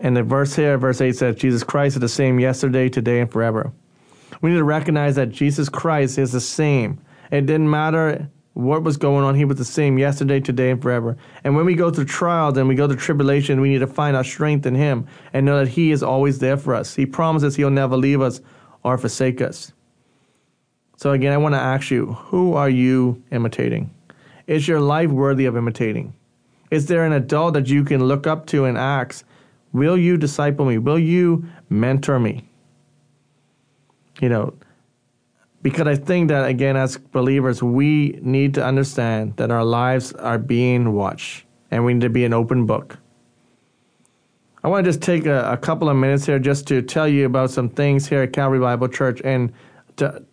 And 0.00 0.16
the 0.16 0.22
verse 0.22 0.54
here, 0.54 0.78
verse 0.78 1.00
8 1.00 1.14
says, 1.16 1.36
Jesus 1.36 1.64
Christ 1.64 1.96
is 1.96 2.00
the 2.00 2.08
same 2.08 2.40
yesterday, 2.40 2.88
today, 2.88 3.20
and 3.20 3.30
forever. 3.30 3.72
We 4.40 4.50
need 4.50 4.56
to 4.56 4.64
recognize 4.64 5.16
that 5.16 5.30
Jesus 5.30 5.68
Christ 5.68 6.18
is 6.18 6.32
the 6.32 6.40
same. 6.40 7.00
It 7.30 7.46
didn't 7.46 7.70
matter 7.70 8.30
what 8.58 8.82
was 8.82 8.96
going 8.96 9.24
on. 9.24 9.36
He 9.36 9.44
was 9.44 9.56
the 9.56 9.64
same 9.64 9.98
yesterday, 9.98 10.40
today, 10.40 10.72
and 10.72 10.82
forever. 10.82 11.16
And 11.44 11.54
when 11.54 11.64
we 11.64 11.76
go 11.76 11.92
through 11.92 12.06
trials 12.06 12.58
and 12.58 12.66
we 12.66 12.74
go 12.74 12.88
through 12.88 12.96
tribulation, 12.96 13.60
we 13.60 13.68
need 13.68 13.78
to 13.78 13.86
find 13.86 14.16
our 14.16 14.24
strength 14.24 14.66
in 14.66 14.74
Him 14.74 15.06
and 15.32 15.46
know 15.46 15.60
that 15.60 15.68
He 15.68 15.92
is 15.92 16.02
always 16.02 16.40
there 16.40 16.56
for 16.56 16.74
us. 16.74 16.92
He 16.92 17.06
promises 17.06 17.54
He'll 17.54 17.70
never 17.70 17.96
leave 17.96 18.20
us 18.20 18.40
or 18.82 18.98
forsake 18.98 19.40
us. 19.40 19.72
So, 20.96 21.12
again, 21.12 21.32
I 21.32 21.36
want 21.36 21.54
to 21.54 21.60
ask 21.60 21.92
you 21.92 22.14
who 22.14 22.54
are 22.54 22.68
you 22.68 23.22
imitating? 23.30 23.94
Is 24.48 24.66
your 24.66 24.80
life 24.80 25.10
worthy 25.10 25.44
of 25.44 25.56
imitating? 25.56 26.12
Is 26.72 26.86
there 26.86 27.04
an 27.04 27.12
adult 27.12 27.54
that 27.54 27.68
you 27.68 27.84
can 27.84 28.06
look 28.06 28.26
up 28.26 28.46
to 28.46 28.64
and 28.64 28.76
ask, 28.76 29.24
Will 29.72 29.96
you 29.96 30.16
disciple 30.16 30.64
me? 30.64 30.78
Will 30.78 30.98
you 30.98 31.46
mentor 31.70 32.18
me? 32.18 32.48
You 34.20 34.30
know, 34.30 34.54
because 35.62 35.86
I 35.86 35.96
think 35.96 36.28
that, 36.28 36.48
again, 36.48 36.76
as 36.76 36.96
believers, 36.96 37.62
we 37.62 38.18
need 38.22 38.54
to 38.54 38.64
understand 38.64 39.36
that 39.36 39.50
our 39.50 39.64
lives 39.64 40.12
are 40.14 40.38
being 40.38 40.92
watched 40.92 41.44
and 41.70 41.84
we 41.84 41.94
need 41.94 42.02
to 42.02 42.10
be 42.10 42.24
an 42.24 42.32
open 42.32 42.66
book. 42.66 42.98
I 44.62 44.68
want 44.68 44.84
to 44.84 44.88
just 44.90 45.02
take 45.02 45.26
a, 45.26 45.52
a 45.52 45.56
couple 45.56 45.88
of 45.88 45.96
minutes 45.96 46.26
here 46.26 46.38
just 46.38 46.66
to 46.68 46.82
tell 46.82 47.06
you 47.06 47.26
about 47.26 47.50
some 47.50 47.68
things 47.68 48.08
here 48.08 48.22
at 48.22 48.32
Calvary 48.32 48.58
Bible 48.58 48.88
Church 48.88 49.20
and 49.24 49.52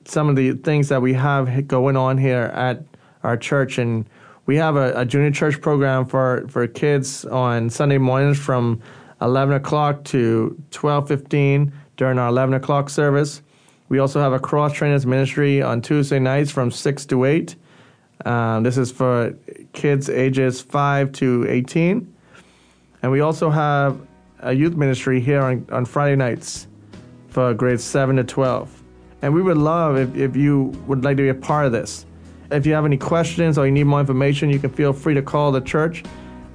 some 0.06 0.30
of 0.30 0.36
the 0.36 0.54
things 0.54 0.90
that 0.90 1.02
we 1.02 1.14
have 1.14 1.68
going 1.68 1.98
on 1.98 2.18
here 2.18 2.52
at 2.54 2.84
our 3.24 3.38
church. 3.38 3.78
And 3.78 4.08
we 4.46 4.56
have 4.58 4.76
a, 4.76 4.94
a 5.00 5.06
junior 5.06 5.32
church 5.32 5.62
program 5.62 6.06
for, 6.06 6.46
for 6.50 6.68
kids 6.68 7.26
on 7.26 7.70
Sunday 7.70 7.98
mornings 7.98 8.38
from 8.40 8.82
11 9.22 9.56
o'clock 9.56 10.04
to 10.06 10.62
12.15 10.72 11.72
during 11.98 12.20
our 12.20 12.30
11 12.30 12.56
o'clock 12.56 12.90
service. 12.90 13.42
We 13.88 14.00
also 14.00 14.20
have 14.20 14.34
a 14.34 14.40
cross 14.40 14.74
trainers 14.74 15.06
ministry 15.06 15.62
on 15.62 15.82
Tuesday 15.82 16.20
nights 16.20 16.52
from 16.52 16.72
6 16.72 17.06
to 17.08 17.26
8. 17.26 17.56
Um, 18.26 18.64
this 18.64 18.78
is 18.78 18.92
for 18.92 19.38
kids 19.74 20.10
ages 20.10 20.62
5 20.62 21.12
to 21.14 21.46
18. 21.48 22.14
And 23.04 23.12
we 23.12 23.22
also 23.22 23.50
have 23.50 24.00
a 24.40 24.54
youth 24.54 24.76
ministry 24.76 25.20
here 25.20 25.42
on, 25.42 25.68
on 25.72 25.86
Friday 25.86 26.16
nights 26.16 26.68
for 27.30 27.54
grades 27.54 27.84
7 27.84 28.16
to 28.16 28.24
12. 28.24 28.84
And 29.22 29.34
we 29.34 29.42
would 29.42 29.58
love 29.58 29.98
if, 29.98 30.16
if 30.16 30.36
you 30.36 30.66
would 30.88 31.04
like 31.04 31.18
to 31.18 31.24
be 31.24 31.30
a 31.30 31.36
part 31.36 31.66
of 31.66 31.72
this. 31.72 32.06
If 32.52 32.66
you 32.66 32.74
have 32.74 32.86
any 32.86 32.98
questions 32.98 33.58
or 33.58 33.66
you 33.66 33.72
need 33.72 33.84
more 33.86 34.00
information, 34.00 34.50
you 34.50 34.60
can 34.60 34.72
feel 34.72 34.94
free 34.94 35.14
to 35.14 35.22
call 35.22 35.52
the 35.52 35.62
church 35.62 36.04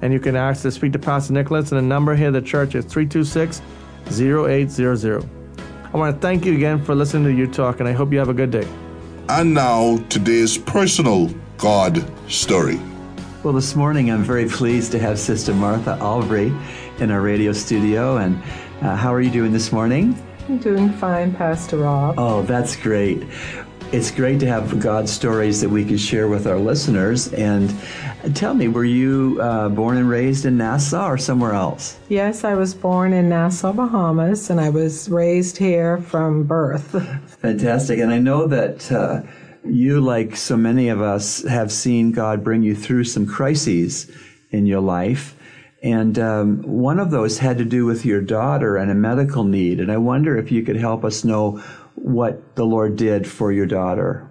and 0.01 0.11
you 0.11 0.19
can 0.19 0.35
ask 0.35 0.63
to 0.63 0.71
speak 0.71 0.93
to 0.93 0.99
Pastor 0.99 1.33
Nicholas. 1.33 1.71
And 1.71 1.77
the 1.77 1.83
number 1.83 2.15
here 2.15 2.27
at 2.27 2.33
the 2.33 2.41
church 2.41 2.75
is 2.75 2.85
326 2.85 3.61
0800. 4.09 5.40
I 5.93 5.97
want 5.97 6.15
to 6.15 6.21
thank 6.21 6.45
you 6.45 6.53
again 6.53 6.81
for 6.81 6.95
listening 6.95 7.25
to 7.25 7.33
Youth 7.33 7.51
Talk, 7.51 7.81
and 7.81 7.89
I 7.89 7.91
hope 7.91 8.13
you 8.13 8.19
have 8.19 8.29
a 8.29 8.33
good 8.33 8.49
day. 8.49 8.65
And 9.27 9.53
now, 9.53 9.97
today's 10.07 10.57
personal 10.57 11.27
God 11.57 12.01
story. 12.31 12.79
Well, 13.43 13.51
this 13.51 13.75
morning 13.75 14.09
I'm 14.09 14.23
very 14.23 14.47
pleased 14.47 14.93
to 14.93 14.99
have 14.99 15.19
Sister 15.19 15.53
Martha 15.53 15.97
Albury 15.99 16.53
in 16.99 17.11
our 17.11 17.19
radio 17.19 17.51
studio. 17.51 18.17
And 18.17 18.41
uh, 18.81 18.95
how 18.95 19.13
are 19.13 19.19
you 19.19 19.31
doing 19.31 19.51
this 19.51 19.73
morning? 19.73 20.17
I'm 20.47 20.59
doing 20.59 20.93
fine, 20.93 21.33
Pastor 21.35 21.79
Rob. 21.79 22.15
Oh, 22.17 22.43
that's 22.43 22.77
great. 22.77 23.23
It's 23.91 24.09
great 24.09 24.39
to 24.39 24.47
have 24.47 24.79
God 24.79 25.09
stories 25.09 25.59
that 25.59 25.69
we 25.69 25.83
can 25.83 25.97
share 25.97 26.29
with 26.29 26.47
our 26.47 26.57
listeners. 26.57 27.33
And 27.33 27.75
tell 28.33 28.53
me, 28.53 28.69
were 28.69 28.85
you 28.85 29.37
uh, 29.41 29.67
born 29.67 29.97
and 29.97 30.07
raised 30.07 30.45
in 30.45 30.57
Nassau 30.57 31.09
or 31.09 31.17
somewhere 31.17 31.53
else? 31.53 31.99
Yes, 32.07 32.45
I 32.45 32.53
was 32.53 32.73
born 32.73 33.11
in 33.11 33.27
Nassau, 33.27 33.73
Bahamas, 33.73 34.49
and 34.49 34.61
I 34.61 34.69
was 34.69 35.09
raised 35.09 35.57
here 35.57 35.97
from 35.97 36.43
birth. 36.43 36.91
Fantastic. 37.41 37.99
And 37.99 38.11
I 38.11 38.19
know 38.19 38.47
that. 38.47 38.91
Uh, 38.91 39.23
you, 39.63 40.01
like 40.01 40.35
so 40.35 40.57
many 40.57 40.89
of 40.89 41.01
us, 41.01 41.43
have 41.43 41.71
seen 41.71 42.11
God 42.11 42.43
bring 42.43 42.63
you 42.63 42.75
through 42.75 43.03
some 43.03 43.27
crises 43.27 44.09
in 44.49 44.65
your 44.65 44.81
life. 44.81 45.35
And 45.83 46.17
um, 46.19 46.61
one 46.63 46.99
of 46.99 47.09
those 47.11 47.39
had 47.39 47.57
to 47.57 47.65
do 47.65 47.85
with 47.85 48.05
your 48.05 48.21
daughter 48.21 48.77
and 48.77 48.91
a 48.91 48.95
medical 48.95 49.43
need. 49.43 49.79
And 49.79 49.91
I 49.91 49.97
wonder 49.97 50.37
if 50.37 50.51
you 50.51 50.63
could 50.63 50.75
help 50.75 51.03
us 51.03 51.23
know 51.23 51.63
what 52.01 52.55
the 52.55 52.65
Lord 52.65 52.95
did 52.95 53.27
for 53.27 53.51
your 53.51 53.65
daughter. 53.65 54.29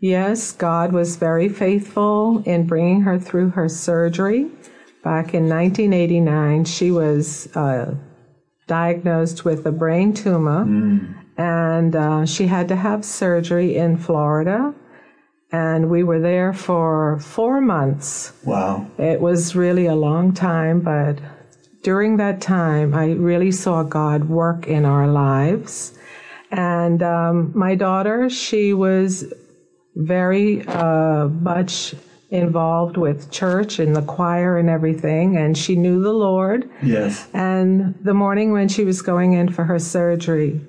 Yes, 0.00 0.52
God 0.52 0.92
was 0.92 1.16
very 1.16 1.48
faithful 1.48 2.42
in 2.44 2.66
bringing 2.66 3.02
her 3.02 3.18
through 3.18 3.50
her 3.50 3.68
surgery. 3.68 4.50
Back 5.02 5.34
in 5.34 5.48
1989, 5.48 6.64
she 6.64 6.90
was 6.90 7.48
uh, 7.56 7.94
diagnosed 8.66 9.44
with 9.44 9.64
a 9.66 9.72
brain 9.72 10.12
tumor, 10.12 10.64
mm. 10.64 11.14
and 11.38 11.96
uh, 11.96 12.26
she 12.26 12.46
had 12.46 12.68
to 12.68 12.76
have 12.76 13.04
surgery 13.04 13.76
in 13.76 13.96
Florida. 13.96 14.74
And 15.52 15.88
we 15.88 16.02
were 16.02 16.20
there 16.20 16.52
for 16.52 17.20
four 17.20 17.60
months. 17.60 18.32
Wow. 18.44 18.90
It 18.98 19.20
was 19.20 19.54
really 19.54 19.86
a 19.86 19.94
long 19.94 20.34
time, 20.34 20.80
but 20.80 21.20
during 21.82 22.16
that 22.16 22.40
time, 22.40 22.94
I 22.94 23.12
really 23.12 23.52
saw 23.52 23.84
God 23.84 24.28
work 24.28 24.66
in 24.66 24.84
our 24.84 25.06
lives. 25.06 25.96
And 26.50 27.02
um, 27.02 27.52
my 27.54 27.74
daughter, 27.74 28.30
she 28.30 28.72
was 28.72 29.32
very 29.94 30.66
uh, 30.66 31.28
much 31.28 31.94
involved 32.30 32.96
with 32.96 33.30
church 33.30 33.78
and 33.78 33.94
the 33.94 34.02
choir 34.02 34.58
and 34.58 34.68
everything, 34.68 35.36
and 35.36 35.56
she 35.56 35.76
knew 35.76 36.02
the 36.02 36.12
Lord. 36.12 36.68
Yes. 36.82 37.28
And 37.32 37.94
the 38.02 38.14
morning 38.14 38.52
when 38.52 38.68
she 38.68 38.84
was 38.84 39.02
going 39.02 39.32
in 39.32 39.52
for 39.52 39.64
her 39.64 39.78
surgery, 39.78 40.60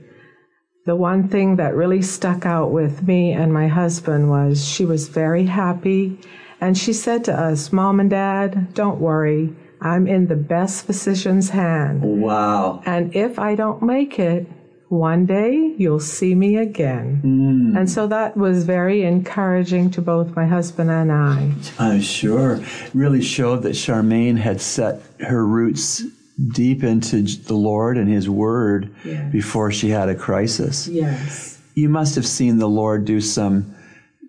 the 0.85 0.95
one 0.95 1.27
thing 1.27 1.57
that 1.57 1.75
really 1.75 2.01
stuck 2.01 2.45
out 2.45 2.71
with 2.71 3.05
me 3.05 3.33
and 3.33 3.51
my 3.53 3.67
husband 3.67 4.29
was 4.29 4.65
she 4.65 4.85
was 4.85 5.09
very 5.09 5.45
happy. 5.45 6.19
And 6.61 6.77
she 6.77 6.93
said 6.93 7.25
to 7.25 7.33
us, 7.33 7.73
Mom 7.73 7.99
and 7.99 8.09
Dad, 8.09 8.73
don't 8.73 8.99
worry. 8.99 9.53
I'm 9.81 10.07
in 10.07 10.27
the 10.27 10.35
best 10.35 10.85
physician's 10.85 11.49
hand. 11.49 12.01
Wow. 12.01 12.81
And 12.85 13.15
if 13.15 13.37
I 13.37 13.55
don't 13.55 13.83
make 13.83 14.17
it, 14.17 14.47
one 14.89 15.26
day 15.26 15.76
you'll 15.78 16.00
see 16.00 16.34
me 16.34 16.56
again. 16.56 17.21
Mm. 17.23 17.78
And 17.78 17.89
so 17.89 18.08
that 18.08 18.38
was 18.38 18.63
very 18.63 19.04
encouraging 19.04 19.91
to 19.91 20.02
both 20.02 20.36
my 20.36 20.45
husband 20.45 20.89
and 20.89 21.12
I. 21.12 21.52
I'm 21.78 22.02
sure. 22.02 22.62
really 22.93 23.21
showed 23.21 23.63
that 23.63 23.73
Charmaine 23.73 24.38
had 24.38 24.62
set 24.62 25.02
her 25.19 25.45
roots 25.45 26.04
deep 26.54 26.84
into 26.84 27.23
the 27.23 27.56
Lord 27.56 27.97
and 27.97 28.10
His 28.10 28.30
Word 28.30 28.93
yes. 29.04 29.32
before 29.32 29.71
she 29.71 29.89
had 29.89 30.08
a 30.08 30.15
crisis. 30.15 30.88
Yes. 30.88 31.60
You 31.73 31.89
must 31.89 32.15
have 32.15 32.26
seen 32.26 32.58
the 32.58 32.69
Lord 32.69 33.06
do 33.06 33.19
some 33.21 33.76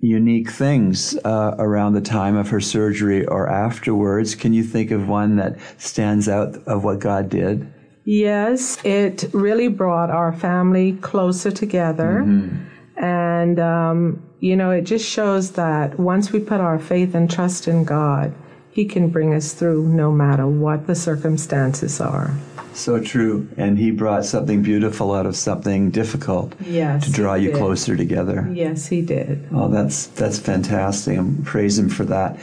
unique 0.00 0.50
things 0.50 1.16
uh, 1.24 1.54
around 1.58 1.92
the 1.92 2.00
time 2.00 2.36
of 2.36 2.48
her 2.50 2.60
surgery 2.60 3.26
or 3.26 3.48
afterwards. 3.48 4.34
Can 4.34 4.52
you 4.52 4.62
think 4.62 4.90
of 4.90 5.08
one 5.08 5.36
that 5.36 5.58
stands 5.76 6.28
out 6.28 6.56
of 6.66 6.84
what 6.84 6.98
God 6.98 7.28
did? 7.28 7.72
Yes, 8.08 8.82
it 8.86 9.28
really 9.34 9.68
brought 9.68 10.08
our 10.08 10.32
family 10.32 10.94
closer 10.94 11.50
together. 11.50 12.22
Mm-hmm. 12.24 13.04
And, 13.04 13.60
um, 13.60 14.22
you 14.40 14.56
know, 14.56 14.70
it 14.70 14.84
just 14.84 15.06
shows 15.06 15.52
that 15.52 16.00
once 16.00 16.32
we 16.32 16.40
put 16.40 16.58
our 16.58 16.78
faith 16.78 17.14
and 17.14 17.30
trust 17.30 17.68
in 17.68 17.84
God, 17.84 18.32
He 18.70 18.86
can 18.86 19.10
bring 19.10 19.34
us 19.34 19.52
through 19.52 19.88
no 19.88 20.10
matter 20.10 20.46
what 20.46 20.86
the 20.86 20.94
circumstances 20.94 22.00
are. 22.00 22.34
So 22.72 22.98
true. 22.98 23.46
And 23.58 23.78
He 23.78 23.90
brought 23.90 24.24
something 24.24 24.62
beautiful 24.62 25.12
out 25.12 25.26
of 25.26 25.36
something 25.36 25.90
difficult 25.90 26.54
yes, 26.64 27.04
to 27.04 27.12
draw 27.12 27.34
you 27.34 27.50
did. 27.50 27.58
closer 27.58 27.94
together. 27.94 28.48
Yes, 28.54 28.86
He 28.86 29.02
did. 29.02 29.46
Oh, 29.52 29.68
that's, 29.68 30.06
that's 30.06 30.38
fantastic. 30.38 31.18
And 31.18 31.44
praise 31.44 31.78
Him 31.78 31.90
for 31.90 32.06
that. 32.06 32.38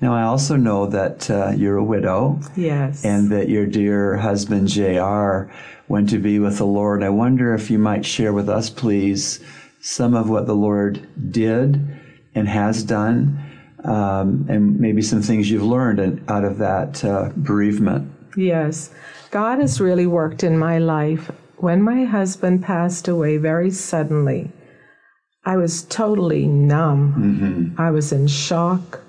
Now, 0.00 0.14
I 0.14 0.22
also 0.22 0.56
know 0.56 0.86
that 0.86 1.30
uh, 1.30 1.50
you're 1.50 1.76
a 1.76 1.84
widow. 1.84 2.40
Yes. 2.56 3.04
And 3.04 3.30
that 3.30 3.48
your 3.48 3.66
dear 3.66 4.16
husband, 4.16 4.68
J.R., 4.68 5.52
went 5.88 6.08
to 6.10 6.18
be 6.18 6.38
with 6.38 6.58
the 6.58 6.66
Lord. 6.66 7.02
I 7.02 7.10
wonder 7.10 7.54
if 7.54 7.70
you 7.70 7.78
might 7.78 8.06
share 8.06 8.32
with 8.32 8.48
us, 8.48 8.70
please, 8.70 9.40
some 9.80 10.14
of 10.14 10.30
what 10.30 10.46
the 10.46 10.54
Lord 10.54 11.06
did 11.32 12.00
and 12.34 12.48
has 12.48 12.84
done, 12.84 13.38
um, 13.84 14.46
and 14.48 14.78
maybe 14.78 15.02
some 15.02 15.20
things 15.20 15.50
you've 15.50 15.64
learned 15.64 16.22
out 16.28 16.44
of 16.44 16.58
that 16.58 17.04
uh, 17.04 17.30
bereavement. 17.36 18.10
Yes. 18.36 18.90
God 19.30 19.58
has 19.58 19.80
really 19.80 20.06
worked 20.06 20.44
in 20.44 20.58
my 20.58 20.78
life. 20.78 21.30
When 21.56 21.82
my 21.82 22.04
husband 22.04 22.62
passed 22.62 23.08
away 23.08 23.36
very 23.36 23.70
suddenly, 23.70 24.50
I 25.44 25.56
was 25.56 25.82
totally 25.82 26.46
numb. 26.46 27.74
I 27.78 27.90
was 27.90 28.12
in 28.12 28.28
shock. 28.28 29.00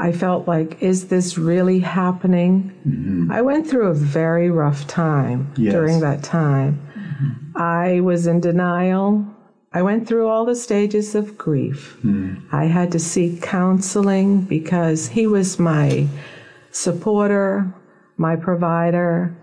I 0.00 0.12
felt 0.12 0.48
like, 0.48 0.82
is 0.82 1.08
this 1.08 1.36
really 1.36 1.78
happening? 1.80 2.72
Mm-hmm. 2.88 3.30
I 3.30 3.42
went 3.42 3.66
through 3.68 3.88
a 3.88 3.94
very 3.94 4.50
rough 4.50 4.86
time 4.86 5.52
Yes. 5.56 5.72
during 5.74 6.00
that 6.00 6.22
time. 6.22 6.80
Mm-hmm. 6.96 7.56
I 7.58 8.00
was 8.00 8.26
in 8.26 8.40
denial. 8.40 9.26
I 9.72 9.82
went 9.82 10.08
through 10.08 10.26
all 10.26 10.46
the 10.46 10.56
stages 10.56 11.14
of 11.14 11.36
grief. 11.36 11.98
Mm-hmm. 11.98 12.48
I 12.50 12.64
had 12.64 12.90
to 12.92 12.98
seek 12.98 13.42
counseling 13.42 14.40
because 14.40 15.08
he 15.08 15.26
was 15.26 15.58
my 15.58 16.06
supporter, 16.72 17.72
my 18.16 18.36
provider, 18.36 19.36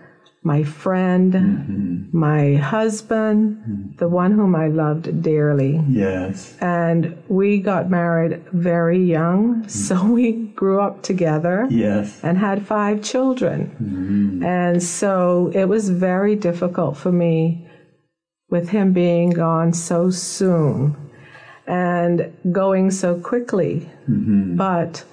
my 0.54 0.64
friend, 0.64 1.34
mm-hmm. 1.34 2.18
my 2.18 2.56
husband, 2.56 3.40
mm-hmm. 3.58 3.96
the 3.98 4.08
one 4.08 4.32
whom 4.32 4.56
I 4.56 4.68
loved 4.84 5.22
dearly. 5.22 5.74
Yes. 5.90 6.58
And 6.62 6.98
we 7.28 7.60
got 7.72 7.90
married 7.90 8.34
very 8.54 9.04
young, 9.04 9.42
mm-hmm. 9.44 9.68
so 9.86 9.96
we 10.20 10.28
grew 10.62 10.80
up 10.88 11.04
together 11.04 11.68
Yes. 11.70 12.20
and 12.24 12.38
had 12.38 12.66
five 12.66 13.04
children. 13.04 14.42
And 14.44 14.82
so 14.82 15.52
it 15.54 15.66
was 15.66 15.90
very 15.90 16.36
difficult 16.36 16.98
for 16.98 17.12
me 17.12 17.68
with 18.50 18.70
him 18.70 18.94
being 18.94 19.30
gone 19.32 19.74
so 19.74 20.10
soon 20.10 20.96
and 21.68 22.16
going 22.52 22.92
so 22.92 23.20
quickly. 23.20 23.74
But 24.08 25.04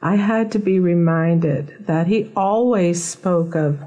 I 0.00 0.14
had 0.16 0.52
to 0.52 0.60
be 0.70 0.78
reminded 0.78 1.86
that 1.86 2.06
he 2.06 2.30
always 2.36 3.02
spoke 3.02 3.56
of 3.56 3.82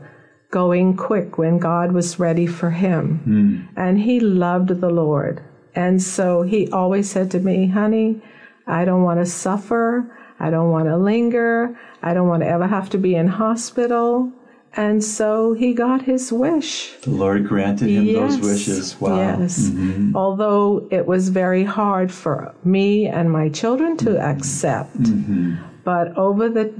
going 0.49 0.95
quick 0.95 1.37
when 1.37 1.57
God 1.57 1.91
was 1.91 2.19
ready 2.19 2.47
for 2.47 2.71
him. 2.71 3.17
Hmm. 3.19 3.79
And 3.79 3.99
he 3.99 4.19
loved 4.19 4.69
the 4.69 4.89
Lord. 4.89 5.43
And 5.75 6.01
so 6.01 6.41
he 6.41 6.69
always 6.71 7.09
said 7.09 7.29
to 7.31 7.39
me, 7.39 7.67
honey, 7.67 8.21
I 8.65 8.85
don't 8.85 9.03
want 9.03 9.19
to 9.19 9.25
suffer. 9.25 10.17
I 10.39 10.49
don't 10.49 10.71
want 10.71 10.87
to 10.87 10.97
linger. 10.97 11.77
I 12.01 12.13
don't 12.13 12.27
want 12.27 12.43
to 12.43 12.49
ever 12.49 12.67
have 12.67 12.89
to 12.91 12.97
be 12.97 13.15
in 13.15 13.27
hospital. 13.27 14.31
And 14.75 15.03
so 15.03 15.53
he 15.53 15.73
got 15.73 16.03
his 16.03 16.31
wish. 16.31 16.93
The 17.01 17.09
Lord 17.09 17.47
granted 17.47 17.89
him 17.89 18.13
those 18.13 18.37
wishes. 18.39 18.99
Wow. 19.01 19.15
Yes. 19.17 19.69
Mm-hmm. 19.69 20.15
Although 20.15 20.87
it 20.91 21.07
was 21.07 21.29
very 21.29 21.63
hard 21.63 22.11
for 22.11 22.53
me 22.63 23.07
and 23.07 23.31
my 23.31 23.49
children 23.49 23.97
to 23.97 24.11
mm-hmm. 24.11 24.39
accept. 24.39 24.97
Mm-hmm. 24.97 25.55
But 25.83 26.15
over 26.17 26.49
the 26.49 26.73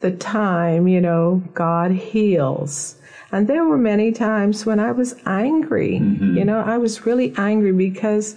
the 0.00 0.12
time, 0.12 0.86
you 0.86 1.00
know, 1.00 1.42
God 1.54 1.90
heals. 1.90 2.96
And 3.34 3.48
there 3.48 3.64
were 3.64 3.76
many 3.76 4.12
times 4.12 4.64
when 4.64 4.78
I 4.78 4.92
was 4.92 5.16
angry. 5.26 5.98
Mm-hmm. 6.00 6.36
You 6.36 6.44
know, 6.44 6.60
I 6.60 6.78
was 6.78 7.04
really 7.04 7.34
angry 7.36 7.72
because 7.72 8.36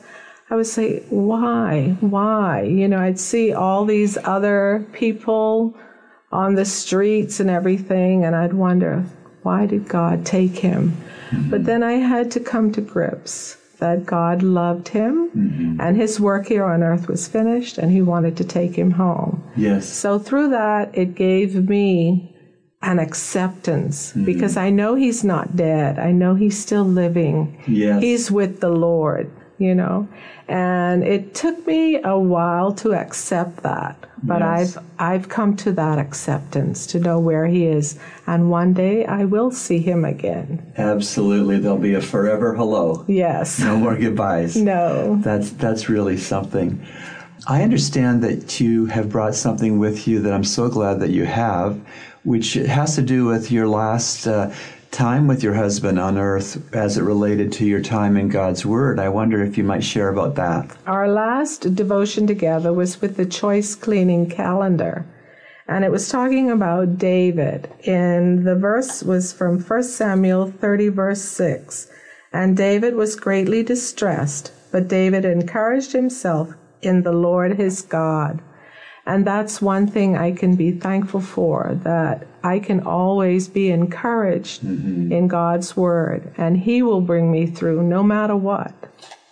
I 0.50 0.56
would 0.56 0.66
say, 0.66 1.04
why? 1.10 1.96
Why? 2.00 2.64
You 2.64 2.88
know, 2.88 2.98
I'd 2.98 3.20
see 3.20 3.54
all 3.54 3.86
these 3.86 4.18
other 4.24 4.88
people 4.94 5.78
on 6.32 6.56
the 6.56 6.66
streets 6.66 7.40
and 7.40 7.48
everything, 7.48 8.26
and 8.26 8.36
I'd 8.36 8.54
wonder, 8.54 9.06
why 9.44 9.68
did 9.68 9.88
God 9.88 10.26
take 10.26 10.58
him? 10.58 10.98
Mm-hmm. 11.30 11.52
But 11.52 11.66
then 11.66 11.84
I 11.84 11.94
had 11.94 12.32
to 12.32 12.40
come 12.40 12.72
to 12.72 12.82
grips 12.82 13.58
that 13.78 14.04
God 14.04 14.42
loved 14.42 14.88
him 14.88 15.30
mm-hmm. 15.30 15.80
and 15.80 15.96
his 15.96 16.20
work 16.20 16.48
here 16.48 16.66
on 16.66 16.82
earth 16.82 17.08
was 17.08 17.28
finished 17.28 17.78
and 17.78 17.92
he 17.92 18.02
wanted 18.02 18.36
to 18.38 18.44
take 18.44 18.76
him 18.76 18.90
home. 18.90 19.44
Yes. 19.56 19.88
So 19.88 20.18
through 20.18 20.50
that, 20.50 20.98
it 20.98 21.14
gave 21.14 21.70
me 21.70 22.36
an 22.82 23.00
acceptance 23.00 24.14
mm. 24.14 24.26
because 24.26 24.56
I 24.56 24.70
know 24.70 24.96
he's 24.96 25.24
not 25.24 25.56
dead. 25.56 25.98
I 26.00 26.12
know 26.12 26.36
he's 26.36 26.58
still 26.58 26.86
living. 26.86 27.62
Yes. 27.68 28.02
He's 28.02 28.32
with 28.32 28.60
the 28.60 28.70
Lord, 28.70 29.32
you 29.58 29.74
know. 29.74 30.08
And 30.48 31.04
it 31.04 31.34
took 31.34 31.66
me 31.68 32.02
a 32.02 32.18
while 32.18 32.72
to 32.76 32.94
accept 32.94 33.64
that. 33.64 33.98
But 34.24 34.40
Yes. 34.40 34.78
I've 34.78 34.84
I've 35.00 35.30
come 35.30 35.56
to 35.58 35.72
that 35.74 36.00
acceptance 36.00 36.88
to 36.88 37.00
know 37.00 37.20
where 37.20 37.48
he 37.48 37.66
is. 37.66 38.00
And 38.26 38.50
one 38.50 38.74
day 38.74 39.06
I 39.06 39.26
will 39.26 39.52
see 39.52 39.80
him 39.80 40.06
again. 40.06 40.72
Absolutely. 40.78 41.60
There'll 41.60 41.78
be 41.78 41.94
a 41.96 42.02
forever 42.02 42.56
hello. 42.56 43.06
Yes. 43.08 43.60
No 43.60 43.78
more 43.78 43.96
goodbyes. 43.96 44.56
No. 44.68 45.20
That's 45.24 45.52
that's 45.52 45.90
really 45.90 46.18
something. 46.18 46.82
I 47.48 47.62
understand 47.64 48.24
that 48.24 48.60
you 48.60 48.88
have 48.88 49.10
brought 49.10 49.36
something 49.36 49.80
with 49.80 50.08
you 50.08 50.20
that 50.22 50.34
I'm 50.34 50.44
so 50.44 50.68
glad 50.68 51.00
that 51.00 51.12
you 51.12 51.26
have, 51.26 51.80
which 52.28 52.56
has 52.56 52.96
to 52.96 53.02
do 53.02 53.24
with 53.24 53.50
your 53.54 53.70
last 53.70 54.28
uh, 54.28 54.54
time 54.92 55.28
with 55.28 55.42
your 55.42 55.54
husband 55.54 55.98
on 55.98 56.18
earth 56.18 56.76
as 56.76 56.98
it 56.98 57.04
related 57.04 57.54
to 57.54 57.66
your 57.66 57.82
time 57.82 58.18
in 58.18 58.28
God's 58.28 58.66
Word. 58.66 59.00
I 59.00 59.08
wonder 59.08 59.42
if 59.42 59.58
you 59.58 59.64
might 59.64 59.82
share 59.82 60.10
about 60.10 60.36
that. 60.36 60.76
Our 60.86 61.08
last 61.08 61.74
devotion 61.74 62.28
together 62.28 62.74
was 62.74 63.00
with 63.00 63.16
the 63.16 63.26
Choice 63.26 63.76
Gleanings 63.76 64.34
calendar. 64.34 65.06
And 65.70 65.86
it 65.86 65.92
was 65.92 66.10
talking 66.10 66.52
about 66.52 66.98
David. 66.98 67.72
And 67.86 68.46
the 68.46 68.56
verse 68.56 69.04
was 69.04 69.32
from 69.32 69.62
1 69.62 69.84
Samuel 69.84 70.52
30, 70.52 70.90
verse 70.90 71.22
6. 71.22 71.90
And 72.34 72.58
David 72.58 72.96
was 72.96 73.16
greatly 73.16 73.64
distressed, 73.64 74.52
but 74.74 74.90
David 74.90 75.24
encouraged 75.24 75.94
himself 75.94 76.54
in 76.82 77.04
the 77.04 77.14
Lord 77.14 77.54
his 77.56 77.82
God. 77.82 78.42
And 79.08 79.26
that's 79.26 79.62
one 79.62 79.88
thing 79.88 80.18
I 80.18 80.34
can 80.34 80.56
be 80.58 80.72
thankful 80.72 81.22
for, 81.22 81.80
that 81.84 82.28
I 82.44 82.60
can 82.60 82.82
always 82.82 83.48
be 83.48 83.72
encouraged 83.72 84.64
in 84.64 85.30
God's 85.30 85.78
word, 85.78 86.34
and 86.38 86.58
he 86.58 86.84
will 86.84 87.00
bring 87.02 87.32
me 87.32 87.46
through 87.46 87.84
no 87.84 88.04
matter 88.04 88.36
what. 88.36 88.74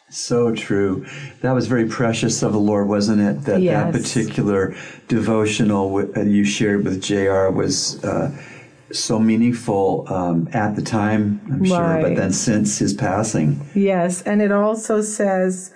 So 0.10 0.56
true. 0.56 1.06
That 1.42 1.52
was 1.52 1.68
very 1.68 1.88
precious 1.90 2.42
of 2.42 2.54
the 2.54 2.60
Lord, 2.60 2.88
wasn't 2.88 3.20
it? 3.20 3.46
That 3.46 3.62
Yes. 3.62 3.94
that 3.94 4.02
particular 4.02 4.74
devotional 5.10 5.98
uh, 6.16 6.22
you 6.22 6.46
shared 6.46 6.86
with 6.86 7.02
J.R. 7.02 7.52
was 7.52 8.02
uh, 8.06 8.32
so 8.94 9.20
meaningful 9.20 10.06
um, 10.08 10.48
at 10.54 10.78
the 10.78 10.82
time, 10.82 11.42
I'm 11.52 11.66
sure, 11.66 12.00
but 12.02 12.16
then 12.16 12.32
since 12.32 12.78
his 12.78 12.94
passing. 12.94 13.68
Yes, 13.76 14.22
and 14.22 14.42
it 14.42 14.54
also 14.54 15.02
says, 15.02 15.74